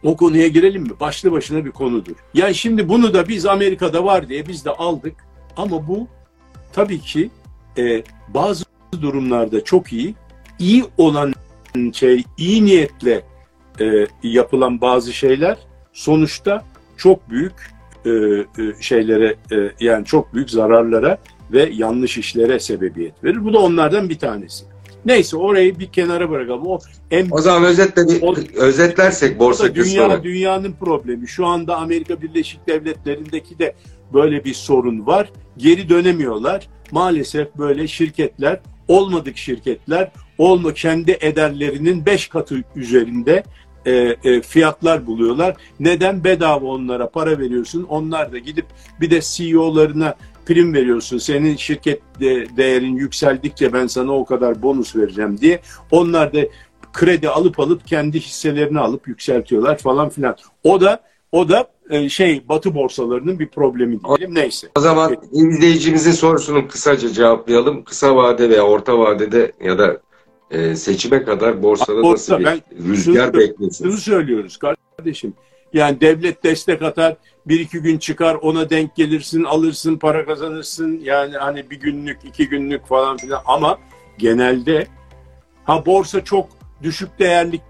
[0.02, 1.00] o konuya girelim mi?
[1.00, 2.16] Başlı başına bir konudur.
[2.34, 5.26] Yani şimdi bunu da biz Amerika'da var diye biz de aldık.
[5.56, 6.08] Ama bu
[6.72, 7.30] tabii ki
[7.78, 8.64] e, bazı
[9.00, 10.14] durumlarda çok iyi.
[10.58, 11.34] iyi olan
[11.92, 13.24] şey, iyi niyetle
[13.80, 15.58] e, yapılan bazı şeyler
[15.92, 16.64] sonuçta
[16.96, 17.73] çok büyük
[18.06, 18.44] e, e,
[18.80, 21.18] şeylere e, yani çok büyük zararlara
[21.52, 23.44] ve yanlış işlere sebebiyet verir.
[23.44, 24.64] Bu da onlardan bir tanesi.
[25.04, 26.66] Neyse orayı bir kenara bırakalım.
[26.66, 26.78] O
[27.10, 30.22] en O zaman özetle bir, O- özetlersek borsa dünya kısmını.
[30.24, 31.28] dünyanın problemi.
[31.28, 33.74] Şu anda Amerika Birleşik Devletleri'ndeki de
[34.14, 35.30] böyle bir sorun var.
[35.56, 36.68] Geri dönemiyorlar.
[36.90, 43.42] Maalesef böyle şirketler, olmadık şirketler, olma kendi ederlerinin 5 katı üzerinde
[43.86, 45.56] e, e, fiyatlar buluyorlar.
[45.80, 47.86] Neden bedava onlara para veriyorsun?
[47.88, 48.66] Onlar da gidip
[49.00, 50.14] bir de CEO'larına
[50.46, 51.18] prim veriyorsun.
[51.18, 55.60] Senin şirket de- değerin yükseldikçe ben sana o kadar bonus vereceğim diye.
[55.90, 56.38] Onlar da
[56.92, 60.36] kredi alıp alıp kendi hisselerini alıp yükseltiyorlar falan filan.
[60.64, 61.00] O da
[61.32, 64.34] o da e, şey Batı borsalarının bir problemi diyelim.
[64.34, 64.68] Neyse.
[64.76, 67.84] O zaman izleyicimizin sorusunu kısaca cevaplayalım.
[67.84, 70.00] Kısa vade veya orta vadede ya da
[70.50, 73.84] e, seçime kadar borsada Borsa, nasıl bir ben rüzgar şunu- beklesin?
[73.84, 75.34] Şunu söylüyoruz kardeşim.
[75.72, 77.16] Yani devlet destek atar,
[77.46, 81.00] bir iki gün çıkar, ona denk gelirsin, alırsın, para kazanırsın.
[81.02, 83.42] Yani hani bir günlük, iki günlük falan filan.
[83.46, 83.78] Ama
[84.18, 84.86] genelde
[85.64, 86.48] ha borsa çok
[86.82, 87.60] düşük değerli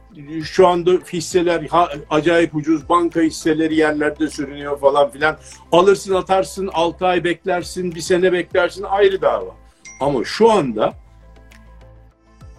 [0.44, 5.36] şu anda hisseler ha, acayip ucuz banka hisseleri yerlerde sürünüyor falan filan.
[5.72, 9.56] Alırsın atarsın 6 ay beklersin bir sene beklersin ayrı dava.
[10.00, 10.94] Ama şu anda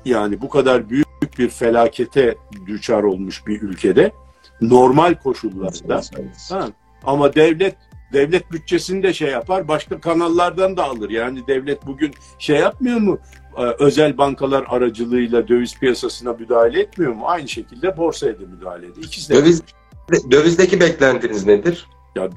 [0.06, 2.36] yani bu kadar büyük bir felakete
[2.68, 4.12] düçar olmuş bir ülkede
[4.62, 6.02] normal koşullarda
[6.50, 6.68] ha,
[7.04, 7.76] ama devlet
[8.14, 11.10] devlet bütçesini de şey yapar başka kanallardan da alır.
[11.10, 13.20] Yani devlet bugün şey yapmıyor mu?
[13.58, 17.24] Ee, Özel bankalar aracılığıyla döviz piyasasına müdahale etmiyor mu?
[17.26, 19.08] Aynı şekilde borsaya da müdahale ediyor.
[19.08, 19.64] İkisi de Döviz,
[20.32, 21.88] dövizdeki beklentiniz nedir?
[22.16, 22.30] Ya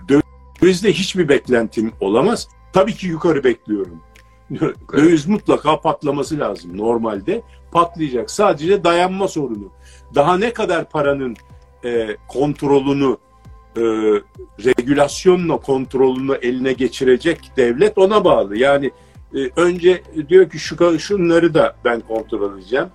[0.63, 2.49] dövizde hiçbir beklentim olamaz.
[2.73, 4.03] Tabii ki yukarı bekliyorum.
[4.93, 7.43] Döviz mutlaka patlaması lazım normalde.
[7.73, 8.31] Patlayacak.
[8.31, 9.73] Sadece dayanma sorunu.
[10.15, 11.37] Daha ne kadar paranın
[11.85, 13.17] e, kontrolünü,
[13.77, 13.83] e,
[14.65, 18.59] regülasyonla kontrolünü eline geçirecek devlet ona bağlı.
[18.59, 18.91] Yani
[19.35, 22.87] e, önce diyor ki şu şunları da ben kontrol edeceğim.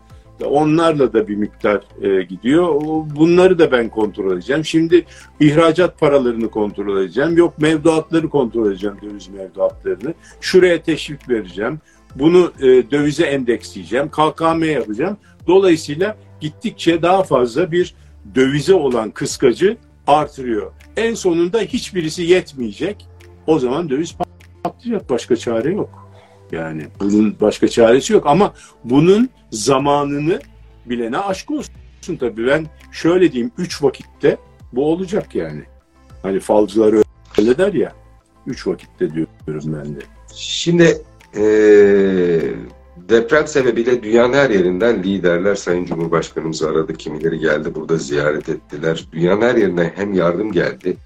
[0.46, 2.82] Onlarla da bir miktar e, gidiyor.
[3.16, 4.66] Bunları da ben kontrol edeceğim.
[4.66, 5.06] Şimdi
[5.40, 7.38] ihracat paralarını kontrol edeceğim.
[7.38, 10.14] Yok mevduatları kontrol edeceğim, döviz mevduatlarını.
[10.42, 11.80] Şuraya teşvik vereceğim.
[12.16, 14.10] Bunu e, dövize endeksleyeceğim.
[14.10, 15.18] KKM yapacağım.
[15.48, 17.96] Dolayısıyla gittikçe daha fazla bir
[18.36, 20.72] dövize olan kıskacı artırıyor.
[20.98, 23.08] En sonunda hiçbirisi yetmeyecek.
[23.48, 24.16] O zaman döviz
[24.64, 25.10] patlayacak.
[25.10, 26.04] Başka çare yok.
[26.52, 28.54] Yani bunun başka çaresi yok ama
[28.84, 30.42] bunun zamanını
[30.86, 32.48] bilene aşk olsun tabii.
[32.48, 34.38] Ben şöyle diyeyim, üç vakitte
[34.74, 35.64] bu olacak yani.
[36.24, 36.94] Hani falcılar
[37.38, 37.94] öyle der ya,
[38.48, 40.00] üç vakitte diyorum ben de.
[40.36, 41.02] Şimdi
[41.36, 41.44] e,
[43.10, 46.94] deprem sebebiyle dünyanın her yerinden liderler Sayın Cumhurbaşkanımızı aradı.
[46.94, 49.08] Kimileri geldi burada ziyaret ettiler.
[49.12, 50.98] Dünyanın her yerinden hem yardım geldi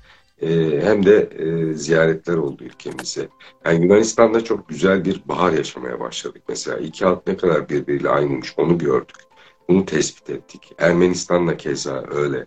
[0.42, 0.48] e,
[0.84, 3.30] hem de e, ziyaretler oldu ülkemize.
[3.66, 6.44] Yani Yunanistan'da çok güzel bir bahar yaşamaya başladık.
[6.50, 9.16] Mesela iki halk ne kadar birbiriyle aynıymış onu gördük.
[9.70, 10.72] Bunu tespit ettik.
[10.78, 12.46] Ermenistan'la keza öyle.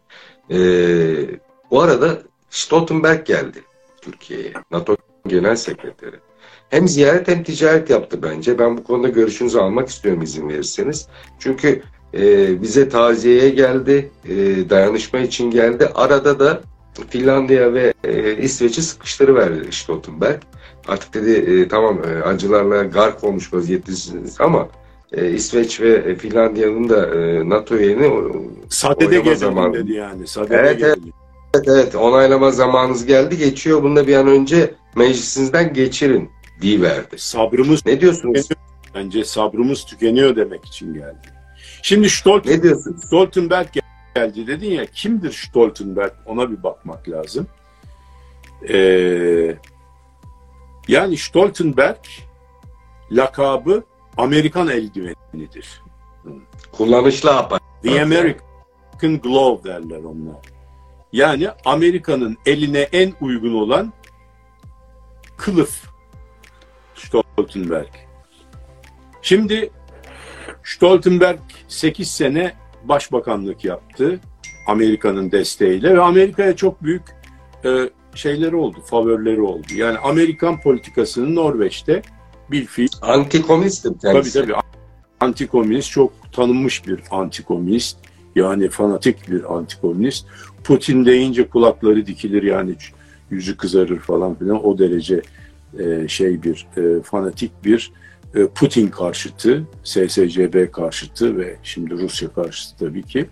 [0.50, 0.58] E,
[1.70, 3.58] bu arada Stoltenberg geldi
[4.00, 4.52] Türkiye'ye.
[4.70, 6.16] NATO Genel Sekreteri.
[6.70, 8.58] Hem ziyaret hem ticaret yaptı bence.
[8.58, 11.06] Ben bu konuda görüşünüzü almak istiyorum izin verirseniz.
[11.38, 11.82] Çünkü
[12.14, 14.34] e, bize taziyeye geldi, e,
[14.70, 15.88] dayanışma için geldi.
[15.94, 16.60] Arada da
[17.10, 20.40] Finlandiya ve e, İsveç'i sıkıştırıverdi Stoltenberg.
[20.88, 24.68] Artık dedi e, tamam e, acılarla gark olmuş vaziyettesiniz ama
[25.12, 29.74] e, İsveç ve Finlandiya'nın da e, NATO üyeliğini o- Sadede zamanı.
[29.74, 30.26] dedi yani.
[30.26, 30.98] Sadede Evet, evet.
[31.54, 33.82] Evet evet onaylama zamanınız geldi geçiyor.
[33.82, 36.30] Bunu da bir an önce meclisinizden geçirin
[36.62, 37.18] verdi.
[37.18, 38.48] Sabrımız Ne diyorsunuz?
[38.94, 41.28] bence sabrımız tükeniyor demek için geldi.
[41.82, 43.04] Şimdi Stolten, Ne diyorsunuz?
[43.04, 43.68] Stoltenberg
[44.14, 47.46] geldi dedin ya kimdir Stoltenberg ona bir bakmak lazım.
[48.68, 49.56] Ee,
[50.88, 51.96] yani Stoltenberg
[53.10, 53.84] lakabı
[54.16, 55.82] Amerikan eldivenidir.
[56.72, 57.62] Kullanışlı aparat.
[57.82, 60.36] The American Glove derler onlar.
[61.12, 63.92] Yani Amerika'nın eline en uygun olan
[65.36, 65.89] kılıf
[67.40, 67.88] Stoltenberg.
[69.22, 69.70] Şimdi
[70.64, 71.38] Stoltenberg
[71.68, 72.52] 8 sene
[72.84, 74.20] başbakanlık yaptı
[74.66, 77.02] Amerika'nın desteğiyle ve Amerika'ya çok büyük
[77.64, 79.66] e, şeyleri oldu, favorileri oldu.
[79.74, 82.02] Yani Amerikan politikasını Norveç'te
[82.50, 84.52] bir fiil Antikomünistim Tabii tabii.
[85.20, 87.96] Antikomünist çok tanınmış bir antikomünist.
[88.34, 90.26] Yani fanatik bir antikomünist.
[90.64, 92.74] Putin deyince kulakları dikilir yani
[93.30, 94.66] yüzü kızarır falan filan.
[94.66, 95.22] O derece
[95.78, 97.92] e, şey bir e, fanatik bir
[98.34, 103.26] e, Putin karşıtı, SSCB karşıtı ve şimdi Rusya karşıtı tabii ki.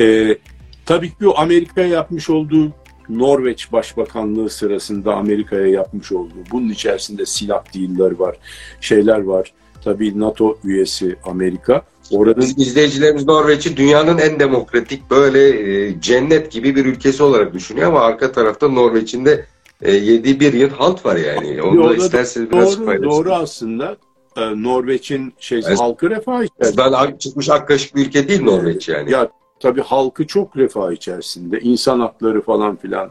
[0.00, 0.38] E,
[0.86, 2.72] tabii ki bu Amerika'ya yapmış olduğu
[3.08, 8.36] Norveç Başbakanlığı sırasında Amerika'ya yapmış olduğu bunun içerisinde silah deal'ları var,
[8.80, 9.52] şeyler var
[9.84, 11.82] tabii NATO üyesi Amerika.
[12.10, 18.00] Oranın izleyicilerimiz Norveç'i dünyanın en demokratik böyle e, cennet gibi bir ülkesi olarak düşünüyor ama
[18.00, 19.46] arka tarafta Norveç'in de
[19.82, 21.62] e, yediği bir yıl halt var yani.
[21.62, 23.10] Onu da isterseniz biraz doğru, paylaşın.
[23.10, 23.96] doğru aslında
[24.36, 26.82] e, Norveç'in şey halkı refah içerisinde.
[26.92, 29.12] Ben çıkmış ak kaşık bir ülke değil Norveç yani.
[29.12, 29.30] Ya
[29.60, 31.60] tabii halkı çok refah içerisinde.
[31.60, 33.10] insan hakları falan filan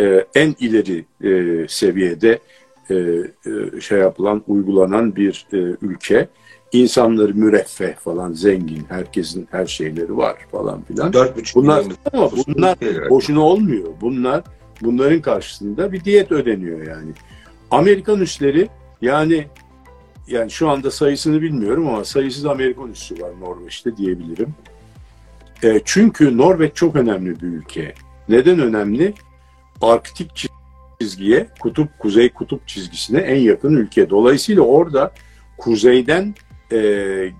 [0.00, 2.38] e, en ileri e, seviyede
[2.90, 6.28] e, e, şey yapılan, uygulanan bir e, ülke.
[6.72, 11.12] İnsanları müreffeh falan, zengin, herkesin her şeyleri var falan filan.
[11.12, 12.78] Dört buçuk Bunlar milyon ama bunlar
[13.10, 13.88] boşuna olmuyor.
[14.00, 14.42] Bunlar
[14.84, 17.12] bunların karşısında bir diyet ödeniyor yani.
[17.70, 18.68] Amerikan üsleri
[19.02, 19.46] yani
[20.28, 24.54] yani şu anda sayısını bilmiyorum ama sayısız Amerikan üssü var Norveç'te diyebilirim.
[25.64, 27.94] E, çünkü Norveç çok önemli bir ülke.
[28.28, 29.14] Neden önemli?
[29.80, 30.48] Arktik
[31.00, 34.10] çizgiye, kutup kuzey kutup çizgisine en yakın ülke.
[34.10, 35.12] Dolayısıyla orada
[35.58, 36.34] kuzeyden
[36.72, 37.32] e,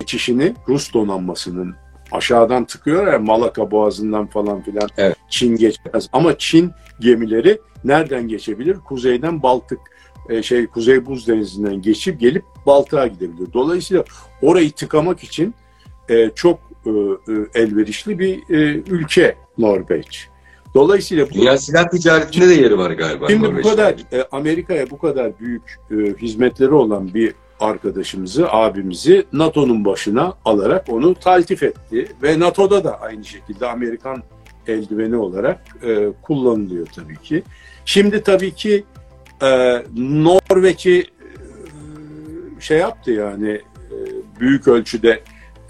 [0.00, 1.74] geçişini Rus donanmasının
[2.12, 5.16] aşağıdan tıkıyor ya Malaka Boğazı'ndan falan filan Evet.
[5.28, 6.08] Çin geçmez.
[6.12, 8.76] Ama Çin gemileri nereden geçebilir?
[8.84, 9.80] Kuzeyden Baltık
[10.28, 13.52] e, şey Kuzey Buz Denizi'nden geçip gelip Baltık'a gidebilir.
[13.52, 14.04] Dolayısıyla
[14.42, 15.54] orayı tıkamak için
[16.10, 16.90] e, çok e,
[17.54, 20.28] elverişli bir e, ülke Norveç.
[20.74, 24.98] Dolayısıyla bu Dünya silah ticaretinde de yeri var galiba Şimdi bu kadar e, Amerika'ya bu
[24.98, 32.08] kadar büyük e, hizmetleri olan bir arkadaşımızı, abimizi NATO'nun başına alarak onu taltif etti.
[32.22, 34.22] Ve NATO'da da aynı şekilde Amerikan
[34.66, 37.42] eldiveni olarak e, kullanılıyor tabii ki.
[37.84, 38.84] Şimdi tabii ki
[39.42, 43.96] e, Norveç'i e, şey yaptı yani e,
[44.40, 45.22] büyük ölçüde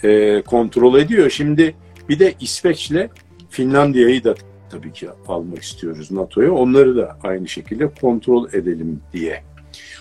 [0.02, 1.30] e, kontrol ediyor.
[1.30, 1.74] Şimdi
[2.08, 3.08] bir de İsveç'le
[3.50, 4.34] Finlandiya'yı da
[4.70, 6.52] tabii ki almak istiyoruz NATO'ya.
[6.52, 9.42] Onları da aynı şekilde kontrol edelim diye.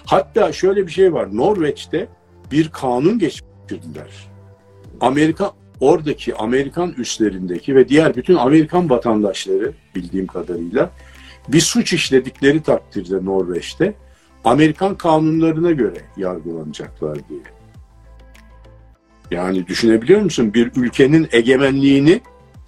[0.05, 1.37] Hatta şöyle bir şey var.
[1.37, 2.07] Norveç'te
[2.51, 4.29] bir kanun geçirdiler.
[5.01, 10.89] Amerika oradaki Amerikan üslerindeki ve diğer bütün Amerikan vatandaşları bildiğim kadarıyla
[11.47, 13.93] bir suç işledikleri takdirde Norveç'te
[14.43, 17.39] Amerikan kanunlarına göre yargılanacaklar diye.
[19.31, 20.53] Yani düşünebiliyor musun?
[20.53, 22.21] Bir ülkenin egemenliğini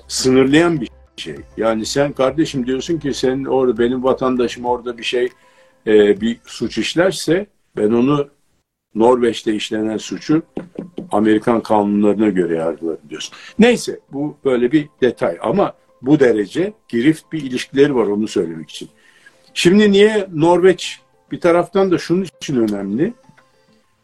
[0.07, 1.35] sınırlayan bir şey.
[1.57, 5.29] Yani sen kardeşim diyorsun ki sen orada benim vatandaşım orada bir şey
[5.87, 8.29] e, bir suç işlerse ben onu
[8.95, 10.43] Norveç'te işlenen suçu
[11.11, 13.35] Amerikan kanunlarına göre yargılarım diyorsun.
[13.59, 18.89] Neyse bu böyle bir detay ama bu derece girift bir ilişkileri var onu söylemek için.
[19.53, 20.99] Şimdi niye Norveç
[21.31, 23.13] bir taraftan da şunun için önemli.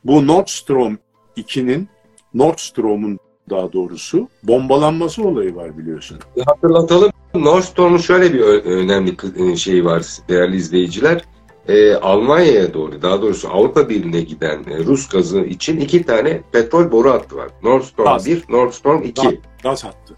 [0.05, 0.97] Bu Nord Stream
[1.37, 1.87] 2'nin
[2.33, 3.19] Nord Stream'un
[3.49, 6.17] daha doğrusu bombalanması olayı var biliyorsun.
[6.45, 7.11] Hatırlatalım.
[7.35, 11.23] Nord Stream'un şöyle bir önemli şeyi var değerli izleyiciler.
[11.69, 16.91] Ee, Almanya'ya doğru, daha doğrusu Avrupa Birliği'ne giden e, Rus gazı için iki tane petrol
[16.91, 17.49] boru hattı var.
[17.63, 18.25] Nord Stream Gaz.
[18.25, 19.21] 1, Nord Stream 2.
[19.21, 19.33] Gaz.
[19.63, 20.15] Gaz hattı.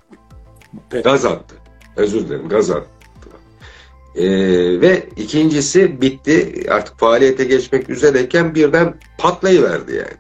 [0.90, 1.56] Pet- Gaz hattı.
[1.96, 2.88] Özür dilerim, gaz hattı.
[4.16, 6.66] Ee, ve ikincisi bitti.
[6.70, 10.18] Artık faaliyete geçmek üzereyken birden patlayıverdi yani.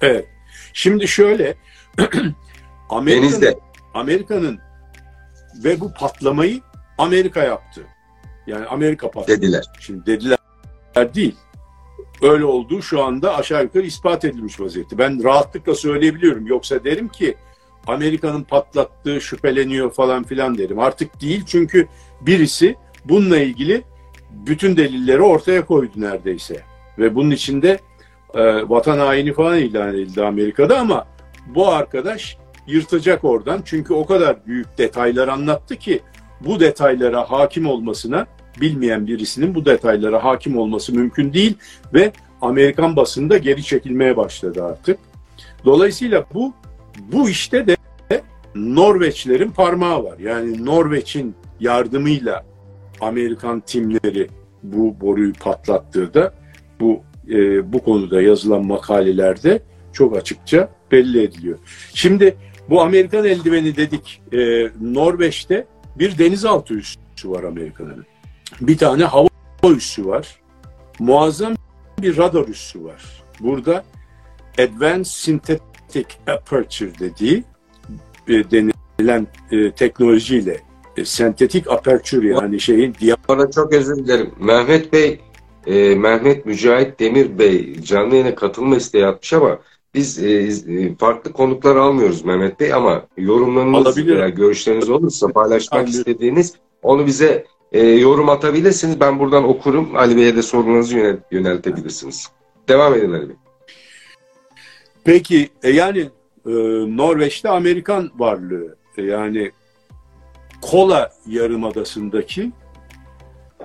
[0.00, 0.26] Evet.
[0.72, 1.54] Şimdi şöyle
[2.90, 3.54] Amerika'nın.
[3.94, 4.58] Amerika'nın
[5.64, 6.60] ve bu patlamayı
[6.98, 7.82] Amerika yaptı.
[8.46, 9.36] Yani Amerika patladı.
[9.36, 9.64] Dediler.
[9.80, 10.38] Şimdi dediler
[11.14, 11.34] değil.
[12.22, 14.98] Öyle olduğu şu anda aşağı yukarı ispat edilmiş vaziyette.
[14.98, 16.46] Ben rahatlıkla söyleyebiliyorum.
[16.46, 17.34] Yoksa derim ki
[17.86, 20.78] Amerika'nın patlattığı şüpheleniyor falan filan derim.
[20.78, 21.88] Artık değil çünkü
[22.20, 23.82] birisi bununla ilgili
[24.30, 26.60] bütün delilleri ortaya koydu neredeyse.
[26.98, 27.78] Ve bunun içinde
[28.34, 31.06] e, vatan haini falan ilan edildi Amerika'da ama
[31.46, 33.62] bu arkadaş yırtacak oradan.
[33.64, 36.00] Çünkü o kadar büyük detaylar anlattı ki
[36.40, 38.26] bu detaylara hakim olmasına
[38.60, 41.56] bilmeyen birisinin bu detaylara hakim olması mümkün değil
[41.94, 44.98] ve Amerikan basında geri çekilmeye başladı artık.
[45.64, 46.54] Dolayısıyla bu
[47.12, 47.76] bu işte de
[48.54, 50.18] Norveçlerin parmağı var.
[50.18, 52.44] Yani Norveç'in yardımıyla
[53.00, 54.28] Amerikan timleri
[54.62, 56.34] bu boruyu patlattığı da
[56.80, 61.58] bu e, bu konuda yazılan makalelerde çok açıkça belli ediliyor.
[61.94, 62.36] Şimdi
[62.70, 65.66] bu Amerikan eldiveni dedik e, Norveç'te
[65.98, 68.06] bir denizaltı üssü var Amerika'nın.
[68.60, 69.28] Bir tane hava
[69.64, 70.40] üssü var.
[70.98, 71.54] Muazzam
[72.02, 73.22] bir radar üssü var.
[73.40, 73.84] Burada
[74.58, 77.44] Advanced Synthetic Aperture dediği
[78.28, 80.60] e, denilen e, teknolojiyle
[80.96, 84.30] e, sentetik aperture yani şeyin diya Bana çok özür dilerim.
[84.40, 85.20] Mehmet Bey,
[85.66, 89.58] e, Mehmet Mücahit Demir Bey canlı yayına katılma isteği atmış ama
[89.94, 96.00] biz e, e, farklı konuklar almıyoruz Mehmet Bey ama yorumlarınız veya görüşleriniz olursa paylaşmak Anlıyorum.
[96.00, 99.00] istediğiniz onu bize e, yorum atabilirsiniz.
[99.00, 99.96] Ben buradan okurum.
[99.96, 102.30] Ali Bey'e de sorularınızı yönel- yöneltebilirsiniz.
[102.68, 103.36] Devam edin Ali Bey.
[105.04, 106.00] Peki e, yani
[106.46, 106.52] e,
[106.96, 109.50] Norveç'te Amerikan varlığı e, yani
[110.62, 112.52] Kola Yarımadası'ndaki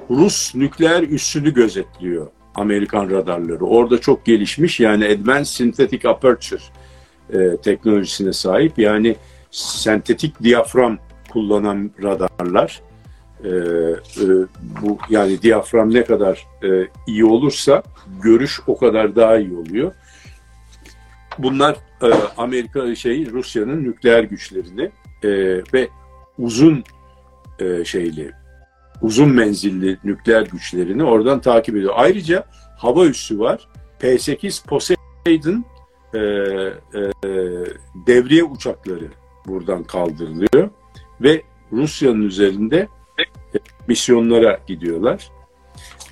[0.10, 3.66] Rus nükleer üssünü gözetliyor Amerikan radarları.
[3.66, 6.62] Orada çok gelişmiş yani Advanced Synthetic Aperture
[7.34, 8.80] e, teknolojisine sahip.
[8.80, 9.16] Yani
[9.52, 10.98] sentetik diyafram
[11.30, 12.82] kullanan radarlar.
[13.44, 14.26] E, e,
[14.82, 17.84] bu yani diyafram ne kadar e, iyi olursa
[18.22, 19.92] görüş o kadar daha iyi oluyor.
[21.38, 24.92] Bunlar e, Amerika şey Rusya'nın nükleer güçlerini
[25.24, 25.30] e,
[25.74, 25.90] ve
[26.38, 26.84] uzun
[27.60, 28.32] e, şeyli
[29.02, 31.94] uzun menzilli nükleer güçlerini oradan takip ediyor.
[31.96, 32.44] Ayrıca
[32.78, 33.68] hava üssü var.
[34.00, 35.66] P-8 Poseidon
[36.14, 37.12] e, e,
[38.08, 39.08] devriye uçakları
[39.48, 40.70] buradan kaldırılıyor
[41.22, 42.88] ve Rusya'nın üzerinde
[43.88, 45.32] misyonlara gidiyorlar.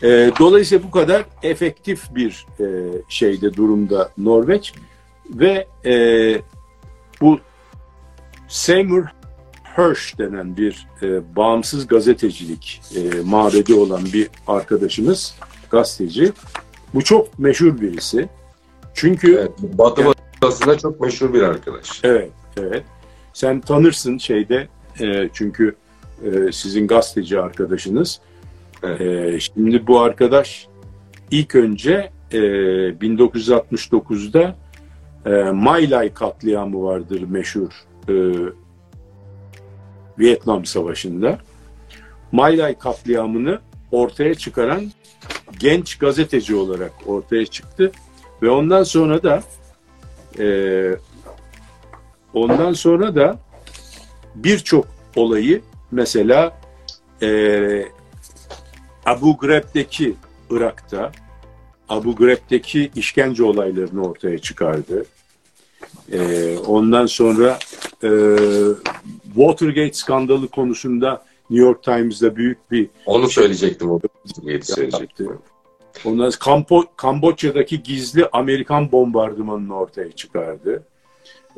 [0.04, 2.66] E, dolayısıyla bu kadar efektif bir e,
[3.10, 4.74] şeyde durumda Norveç
[5.30, 5.94] ve e,
[7.22, 7.40] bu
[8.48, 9.04] Seymour
[9.78, 15.36] Hirsch denen bir e, bağımsız gazetecilik e, mabedi olan bir arkadaşımız,
[15.72, 16.34] gazeteci.
[16.94, 18.30] Bu çok meşhur birisi.
[18.94, 22.00] Çünkü evet, Batı yani, basında çok meşhur bir arkadaş.
[22.04, 22.84] Evet, evet.
[23.34, 24.68] Sen tanırsın şeyde
[25.00, 25.76] e, çünkü
[26.24, 28.20] e, sizin gazeteci arkadaşınız.
[28.84, 29.02] Evet.
[29.02, 30.68] E, şimdi bu arkadaş
[31.32, 34.56] ilk önce e, 1969'da
[35.26, 37.70] e, Maylay katliamı vardır meşhur
[38.10, 38.14] e,
[40.20, 41.40] Vietnam Savaşı'nda.
[42.32, 43.60] Maylay katliamını
[43.92, 44.92] ortaya çıkaran
[45.60, 47.92] genç gazeteci olarak ortaya çıktı
[48.42, 49.44] ve ondan sonra da
[50.40, 50.48] e,
[52.34, 53.40] ondan sonra da
[54.36, 55.62] birçok olayı
[55.92, 56.60] mesela
[57.22, 57.86] e,
[59.06, 60.16] Abu Ghraib'deki
[60.50, 61.12] Irak'ta
[61.90, 65.06] Abu Ghraib'deki işkence olaylarını ortaya çıkardı.
[66.12, 67.60] E, ondan sonra
[68.04, 68.10] e,
[69.36, 72.90] Watergate skandalı konusunda New York Times'da büyük bir...
[73.06, 73.92] Onu söyleyecektim.
[73.92, 74.00] O
[74.62, 75.38] söyleyecektim.
[76.06, 80.84] Ondan Kampo, Kamboçya'daki gizli Amerikan bombardımanını ortaya çıkardı.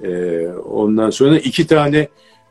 [0.03, 2.07] Ee, ondan sonra iki tane...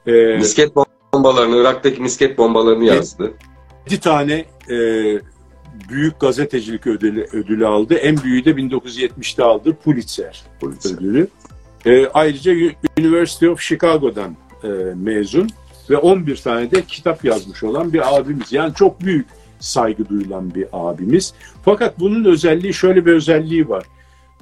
[0.07, 0.77] E, misket
[1.15, 3.33] bombalarını, Irak'taki misket bombalarını yazdı.
[3.87, 4.79] İki tane e,
[5.89, 7.95] büyük gazetecilik ödülü, ödülü aldı.
[7.95, 10.95] En büyüğü de 1970'te aldı Pulitzer, Pulitzer.
[10.95, 11.29] ödülü.
[11.87, 12.53] E, ayrıca
[12.99, 15.51] University of Chicago'dan e, mezun
[15.91, 18.53] ve 11 tane de kitap yazmış olan bir abimiz.
[18.53, 19.27] Yani çok büyük
[19.61, 21.35] saygı duyulan bir abimiz.
[21.65, 23.85] Fakat bunun özelliği şöyle bir özelliği var.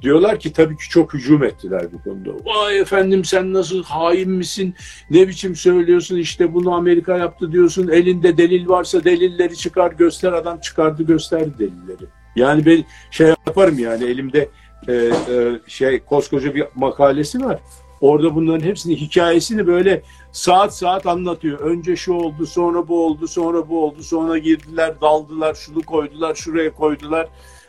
[0.01, 2.29] Diyorlar ki tabii ki çok hücum ettiler bu konuda.
[2.45, 4.75] Vay efendim sen nasıl hain misin?
[5.09, 6.17] Ne biçim söylüyorsun?
[6.17, 7.87] İşte bunu Amerika yaptı diyorsun.
[7.87, 10.33] Elinde delil varsa delilleri çıkar göster.
[10.33, 12.05] Adam çıkardı gösterdi delilleri.
[12.35, 14.49] Yani ben şey yaparım yani elimde
[14.87, 15.11] e, e,
[15.67, 17.59] şey koskoca bir makalesi var.
[18.01, 21.59] Orada bunların hepsini hikayesini böyle saat saat anlatıyor.
[21.59, 26.73] Önce şu oldu, sonra bu oldu, sonra bu oldu, sonra girdiler, daldılar, şunu koydular, şuraya
[26.73, 27.27] koydular.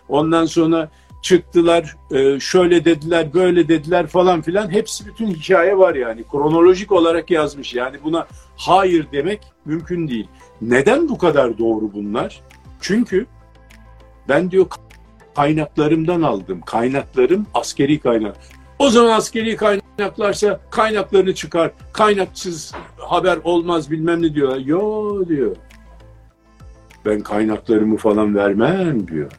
[0.08, 0.90] Ondan sonra
[1.22, 4.70] çıktılar, e, şöyle dediler, böyle dediler falan filan.
[4.70, 6.24] Hepsi bütün hikaye var yani.
[6.32, 7.74] Kronolojik olarak yazmış.
[7.74, 10.28] Yani buna hayır demek mümkün değil.
[10.62, 12.40] Neden bu kadar doğru bunlar?
[12.80, 13.26] Çünkü
[14.28, 14.66] ben diyor
[15.36, 16.60] kaynaklarımdan aldım.
[16.60, 18.36] Kaynaklarım askeri kaynak.
[18.78, 21.70] O zaman askeri kaynaklarsa kaynaklarını çıkar.
[21.92, 24.58] Kaynaksız haber olmaz bilmem ne diyorlar.
[24.58, 25.56] Yo diyor.
[27.06, 29.32] Ben kaynaklarımı falan vermem diyor.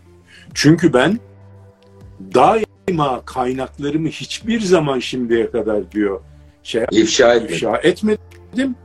[0.54, 1.20] Çünkü ben
[2.36, 6.22] daima kaynaklarımı hiçbir zaman şimdiye kadar diyor
[6.64, 7.56] şey ifşa etmedim.
[7.56, 8.76] ifşa etmedim.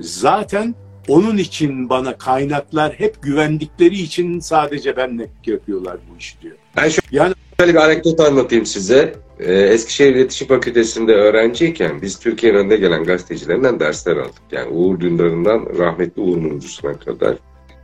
[0.00, 0.74] Zaten
[1.08, 6.56] onun için bana kaynaklar hep güvendikleri için sadece benle yapıyorlar bu işi diyor.
[6.76, 9.14] Ben şöyle, yani, şöyle bir anekdot anlatayım size.
[9.38, 14.42] Ee, Eskişehir İletişim Fakültesi'nde öğrenciyken biz Türkiye'nin önüne gelen gazetecilerinden dersler aldık.
[14.52, 17.36] Yani Uğur Dündar'ından rahmetli Uğur Mumcusu'na kadar.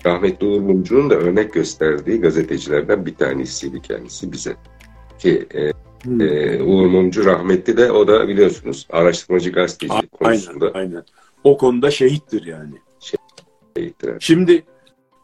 [0.06, 4.56] Rahmetli Uğur Mumcu'nun da örnek gösterdiği gazetecilerden bir tanesiydi kendisi bize.
[5.18, 5.72] Ki e,
[6.04, 6.20] hmm.
[6.20, 10.70] e, Uğur Mumcu rahmetli de o da biliyorsunuz araştırmacı gazeteci A- konusunda.
[10.74, 11.04] Aynen, aynen.
[11.44, 12.74] O konuda şehittir yani.
[13.76, 14.14] Şehittir.
[14.20, 14.64] Şimdi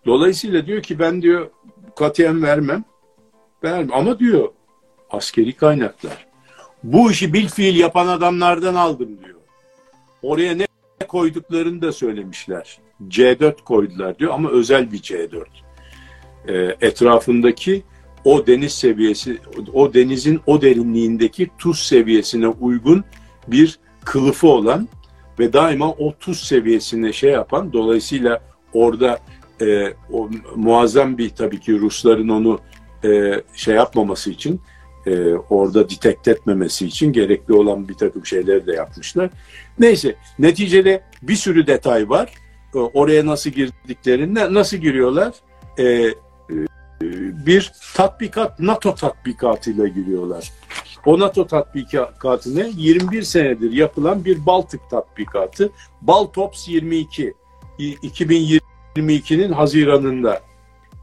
[0.07, 1.51] dolayısıyla diyor ki ben diyor
[1.97, 2.85] katiyen vermem.
[3.65, 4.49] Vermem ama diyor
[5.11, 6.27] askeri kaynaklar.
[6.85, 9.39] Bu işi bil fiil yapan adamlardan aldım diyor.
[10.23, 10.67] Oraya ne
[11.09, 12.79] koyduklarını da söylemişler.
[13.09, 15.45] C4 koydular diyor ama özel bir C4.
[16.49, 17.83] Ee, etrafındaki
[18.25, 19.39] o deniz seviyesi,
[19.73, 23.05] o denizin o derinliğindeki tuz seviyesine uygun
[23.49, 24.89] bir kılıfı olan
[25.39, 28.43] ve daima o tuz seviyesine şey yapan, dolayısıyla
[28.73, 29.19] orada
[29.61, 32.59] e, o muazzam bir tabii ki Rusların onu
[33.05, 34.61] e, şey yapmaması için
[35.07, 39.31] e, orada detect etmemesi için gerekli olan bir takım şeyleri de yapmışlar.
[39.79, 42.33] Neyse neticede bir sürü detay var.
[42.79, 45.35] Oraya nasıl girdiklerinde nasıl giriyorlar?
[45.79, 46.15] E, e,
[47.47, 50.53] bir tatbikat NATO tatbikatıyla giriyorlar.
[51.07, 52.71] O NATO tatbikatı ne?
[52.77, 55.73] 21 senedir yapılan bir Baltık tatbikatı.
[56.03, 57.35] Baltops 22.
[57.79, 60.41] 2022'nin Haziran'ında.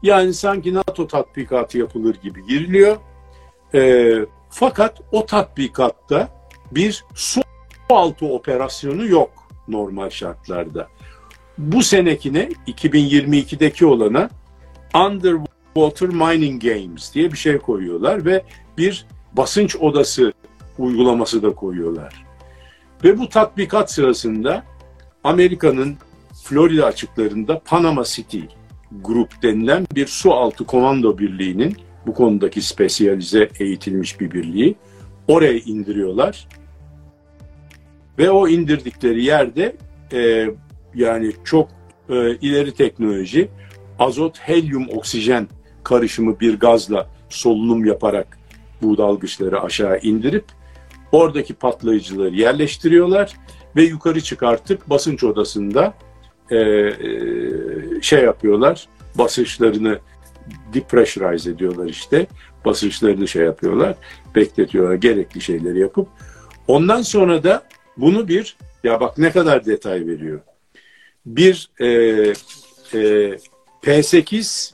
[0.02, 2.96] Yani sanki NATO tatbikatı yapılır gibi giriliyor.
[3.74, 4.12] E,
[4.50, 6.28] fakat o tatbikatta
[6.70, 7.40] bir su
[7.90, 9.30] altı operasyonu yok
[9.68, 10.88] normal şartlarda.
[11.62, 14.30] Bu senekine 2022'deki olana
[14.94, 18.42] Underwater Mining Games diye bir şey koyuyorlar ve
[18.78, 20.32] bir basınç odası
[20.78, 22.24] uygulaması da koyuyorlar.
[23.04, 24.64] Ve bu tatbikat sırasında
[25.24, 25.96] Amerika'nın
[26.44, 28.40] Florida açıklarında Panama City
[29.00, 34.74] Grup denilen bir su altı komando birliğinin bu konudaki spesyalize eğitilmiş bir birliği
[35.28, 36.48] oraya indiriyorlar.
[38.18, 39.76] Ve o indirdikleri yerde
[40.12, 40.48] e,
[40.94, 41.68] yani çok
[42.08, 43.48] e, ileri teknoloji
[43.98, 45.48] azot, helyum, oksijen
[45.84, 48.38] karışımı bir gazla solunum yaparak
[48.82, 50.44] bu dalgıçları aşağı indirip
[51.12, 53.32] oradaki patlayıcıları yerleştiriyorlar
[53.76, 55.94] ve yukarı çıkartıp basınç odasında
[56.50, 56.92] e, e,
[58.02, 59.98] şey yapıyorlar basınçlarını
[60.74, 62.26] depressurize ediyorlar işte
[62.64, 63.94] basınçlarını şey yapıyorlar
[64.34, 66.08] bekletiyorlar gerekli şeyleri yapıp.
[66.68, 67.62] Ondan sonra da
[67.96, 70.40] bunu bir ya bak ne kadar detay veriyor
[71.26, 73.36] bir e, e,
[73.82, 74.72] P8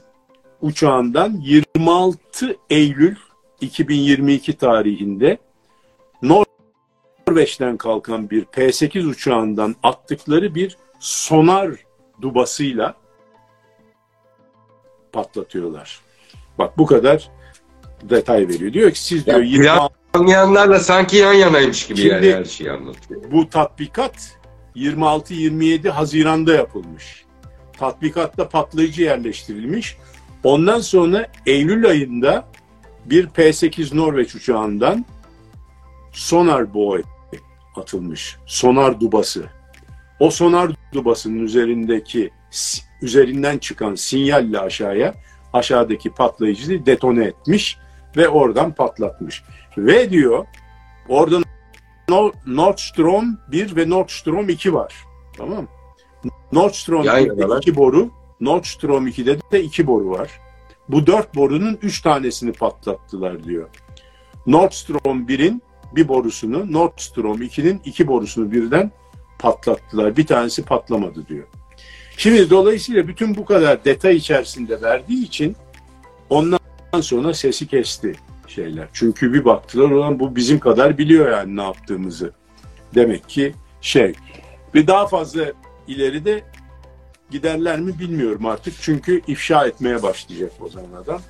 [0.61, 3.15] uçağından 26 Eylül
[3.61, 5.37] 2022 tarihinde
[6.21, 11.71] Norveç'ten kalkan bir P8 uçağından attıkları bir sonar
[12.21, 12.95] dubasıyla
[15.11, 15.99] patlatıyorlar.
[16.57, 17.29] Bak bu kadar
[18.03, 18.73] detay veriyor.
[18.73, 23.21] Diyor ki siz diyor ya, 20 sanki yan yanaymış gibi Şimdi, yani her şeyi anlatıyor.
[23.31, 24.38] Bu tatbikat
[24.79, 27.25] 26-27 Haziran'da yapılmış.
[27.77, 29.97] Tatbikatta patlayıcı yerleştirilmiş.
[30.43, 32.47] Ondan sonra Eylül ayında
[33.05, 35.05] bir P-8 Norveç uçağından
[36.11, 37.03] sonar boy
[37.75, 38.37] atılmış.
[38.45, 39.45] Sonar dubası.
[40.19, 42.31] O sonar dubasının üzerindeki
[43.01, 45.13] üzerinden çıkan sinyalle aşağıya
[45.53, 47.77] aşağıdaki patlayıcıyı detone etmiş
[48.17, 49.43] ve oradan patlatmış.
[49.77, 50.45] Ve diyor
[52.11, 54.93] orada Nordstrom 1 ve Nordstrom 2 var.
[55.37, 55.67] Tamam
[56.51, 58.09] Nordstrom 1'de 2 boru,
[58.41, 60.29] Nordstrom 2'de de 2 boru var.
[60.89, 63.69] Bu 4 borunun 3 tanesini patlattılar diyor.
[64.47, 65.61] Nordstrom 1'in
[65.95, 68.91] bir borusunu, Nordstrom 2'nin iki borusunu birden
[69.39, 70.17] patlattılar.
[70.17, 71.47] Bir tanesi patlamadı diyor.
[72.17, 75.55] Şimdi dolayısıyla bütün bu kadar detay içerisinde verdiği için
[76.29, 76.59] ondan
[77.01, 78.15] sonra sesi kesti
[78.49, 78.87] şeyler.
[78.93, 82.31] Çünkü bir baktılar olan bu bizim kadar biliyor yani ne yaptığımızı.
[82.95, 84.13] Demek ki şey.
[84.75, 85.41] Ve daha fazla
[85.87, 86.43] ileride
[87.31, 88.73] giderler mi bilmiyorum artık.
[88.81, 91.21] Çünkü ifşa etmeye başlayacak o zaman adam.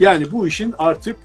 [0.00, 1.16] Yani bu işin artık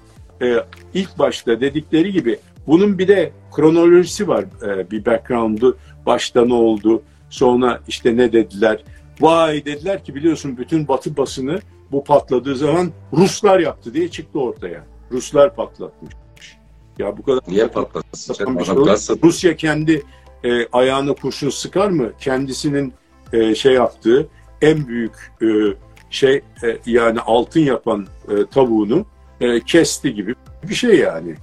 [0.42, 0.56] e,
[0.94, 4.44] ilk başta dedikleri gibi bunun bir de kronolojisi var.
[4.66, 5.76] E, bir background'u
[6.06, 8.82] başta ne oldu, sonra işte ne dediler.
[9.20, 11.60] Vay dediler ki biliyorsun bütün batı basını
[11.92, 14.84] bu patladığı zaman Ruslar yaptı diye çıktı ortaya.
[15.12, 16.14] Ruslar patlatmış.
[16.98, 18.34] Ya bu kadar Niye patlatsın?
[18.34, 18.46] Şey
[19.22, 20.02] Rusya kendi
[20.44, 22.12] e, ayağına kurşun sıkar mı?
[22.20, 22.92] Kendisinin
[23.32, 24.28] e, şey yaptığı
[24.62, 25.46] en büyük e,
[26.10, 29.06] şey e, yani altın yapan e, tavuğunu
[29.40, 31.34] e, kesti gibi bir şey yani.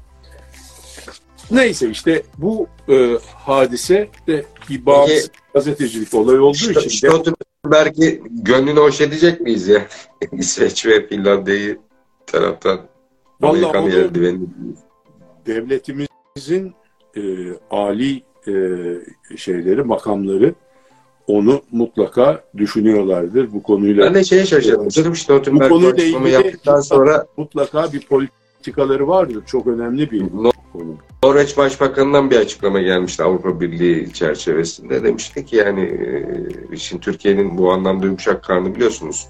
[1.51, 7.07] Neyse işte bu e, hadise de bir bağımsız gazetecilik olayı olduğu St- için.
[7.09, 9.87] Stoltenberg'i gönlünü hoş edecek miyiz ya?
[10.31, 11.79] İsveç ve Finlandiya'yı
[12.27, 12.79] taraftan
[13.41, 14.39] Amerikan eldiveni.
[15.45, 16.73] Devletimizin
[17.17, 17.21] e,
[17.71, 18.53] ali e,
[19.37, 20.53] şeyleri, makamları
[21.29, 24.05] onu mutlaka düşünüyorlardır bu konuyla.
[24.05, 24.91] Ben de şeye şaşırdım.
[24.91, 29.43] Sırf Stoltenberg bu konuyla ilgili yaptıktan sonra mutlaka bir politikaları vardır.
[29.45, 30.95] Çok önemli bir no, konu.
[31.23, 35.03] Norveç Başbakanı'ndan bir açıklama gelmişti Avrupa Birliği çerçevesinde.
[35.03, 35.81] Demişti ki yani
[36.71, 39.27] e, şimdi Türkiye'nin bu anlamda yumuşak karnı biliyorsunuz.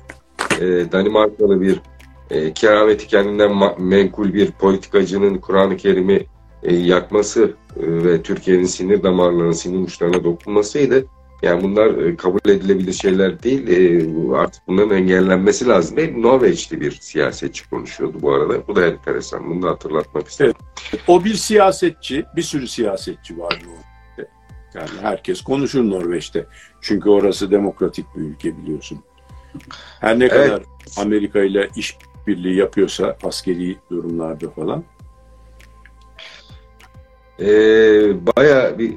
[0.60, 1.82] E, Danimarkalı bir
[2.30, 6.26] e, kerameti kendinden menkul bir politikacının Kur'an-ı Kerim'i
[6.64, 11.06] e, yakması e, ve Türkiye'nin sinir damarlarına, sinir uçlarına dokunmasıydı.
[11.42, 13.68] Yani bunlar e, kabul edilebilir şeyler değil.
[13.68, 15.98] E, artık bunların engellenmesi lazım.
[15.98, 18.68] Ve Norveçli bir siyasetçi konuşuyordu bu arada.
[18.68, 19.50] Bu da enteresan.
[19.50, 20.54] Bunu da hatırlatmak istedim.
[20.94, 21.04] Evet.
[21.08, 24.32] O bir siyasetçi, bir sürü siyasetçi var Norveç'te.
[24.74, 26.46] Yani herkes konuşur Norveç'te.
[26.82, 29.00] Çünkü orası demokratik bir ülke biliyorsun.
[30.00, 30.34] Her ne evet.
[30.34, 30.64] kadar
[30.98, 31.98] Amerika ile iş
[32.30, 34.84] birliği yapıyorsa askeri durumlarda falan
[37.40, 37.48] e,
[38.38, 38.94] baya bir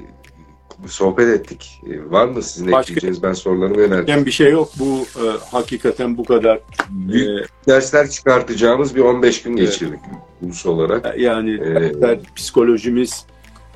[0.87, 1.81] sohbet ettik.
[1.87, 3.23] E, var mı sizin Başka- ekleyeceğiniz?
[3.23, 4.05] Ben sorularımı yöneldim.
[4.07, 4.69] Yani bir şey yok.
[4.79, 9.99] Bu e, hakikaten bu kadar Büyük e, dersler çıkartacağımız bir 15 gün geçirdik
[10.41, 11.19] ulus olarak.
[11.19, 13.25] yani Ee, dersler, psikolojimiz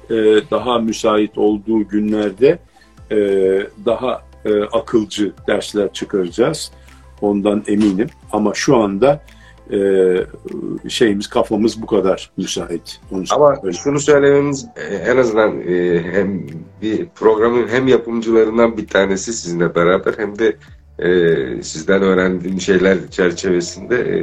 [0.10, 0.16] e,
[0.52, 2.60] daha müsait olduğu günlerde
[3.12, 3.18] e,
[3.86, 6.72] daha e, akılcı dersler çıkaracağız.
[7.22, 8.08] Ondan eminim.
[8.32, 9.22] Ama şu anda
[9.72, 13.00] e, şeyimiz kafamız bu kadar müsait.
[13.12, 13.80] Onu Ama söyleyeyim.
[13.84, 16.48] şunu söylememiz e, en azından e, hem
[16.82, 20.56] bir programın hem yapımcılarından bir tanesi sizinle beraber hem de
[21.00, 24.20] e, sizden öğrendiğim şeyler çerçevesinde e,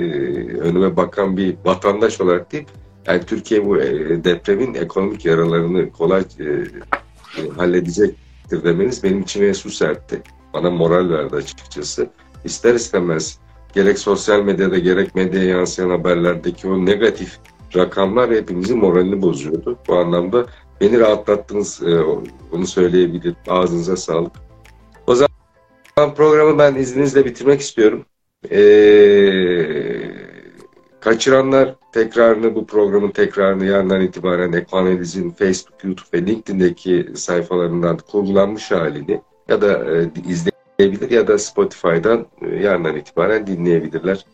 [0.59, 2.67] önüme bakan bir vatandaş olarak değil,
[3.07, 9.71] yani Türkiye bu e, depremin ekonomik yaralarını kolay e, e, halledecektir demeniz benim içime su
[9.71, 10.23] serpti.
[10.55, 12.11] Bana moral verdi açıkçası.
[12.45, 13.39] İster istemez
[13.75, 17.39] gerek sosyal medyada gerek medyaya yansıyan haberlerdeki o negatif
[17.77, 19.79] rakamlar hepimizin moralini bozuyordu.
[19.89, 20.47] Bu anlamda
[20.81, 21.99] beni rahatlattınız, e,
[22.53, 23.37] onu söyleyebilirim.
[23.49, 24.33] Ağzınıza sağlık.
[25.07, 28.05] O zaman programı ben izninizle bitirmek istiyorum.
[28.51, 30.11] Ee,
[31.01, 39.21] kaçıranlar tekrarını, bu programın tekrarını yarından itibaren Ekoanaliz'in Facebook, YouTube ve LinkedIn'deki sayfalarından kurgulanmış halini
[39.49, 40.15] ya da e,
[40.79, 44.25] izleyebilir ya da Spotify'dan e, yarından itibaren dinleyebilirler.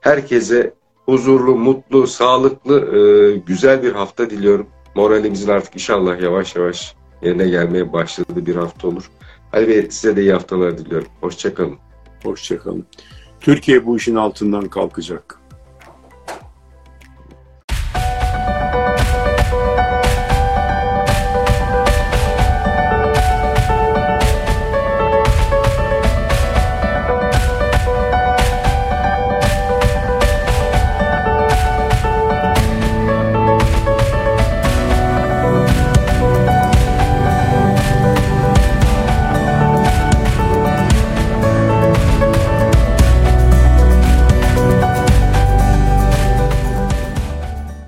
[0.00, 0.74] Herkese
[1.06, 4.66] huzurlu, mutlu, sağlıklı, e, güzel bir hafta diliyorum.
[4.94, 9.10] Moralimizin artık inşallah yavaş yavaş yerine gelmeye başladığı bir hafta olur.
[9.52, 11.08] Ali Bey size de iyi haftalar diliyorum.
[11.20, 11.76] Hoşçakalın.
[12.22, 12.86] Hoşçakalın.
[13.40, 15.38] Türkiye bu işin altından kalkacak.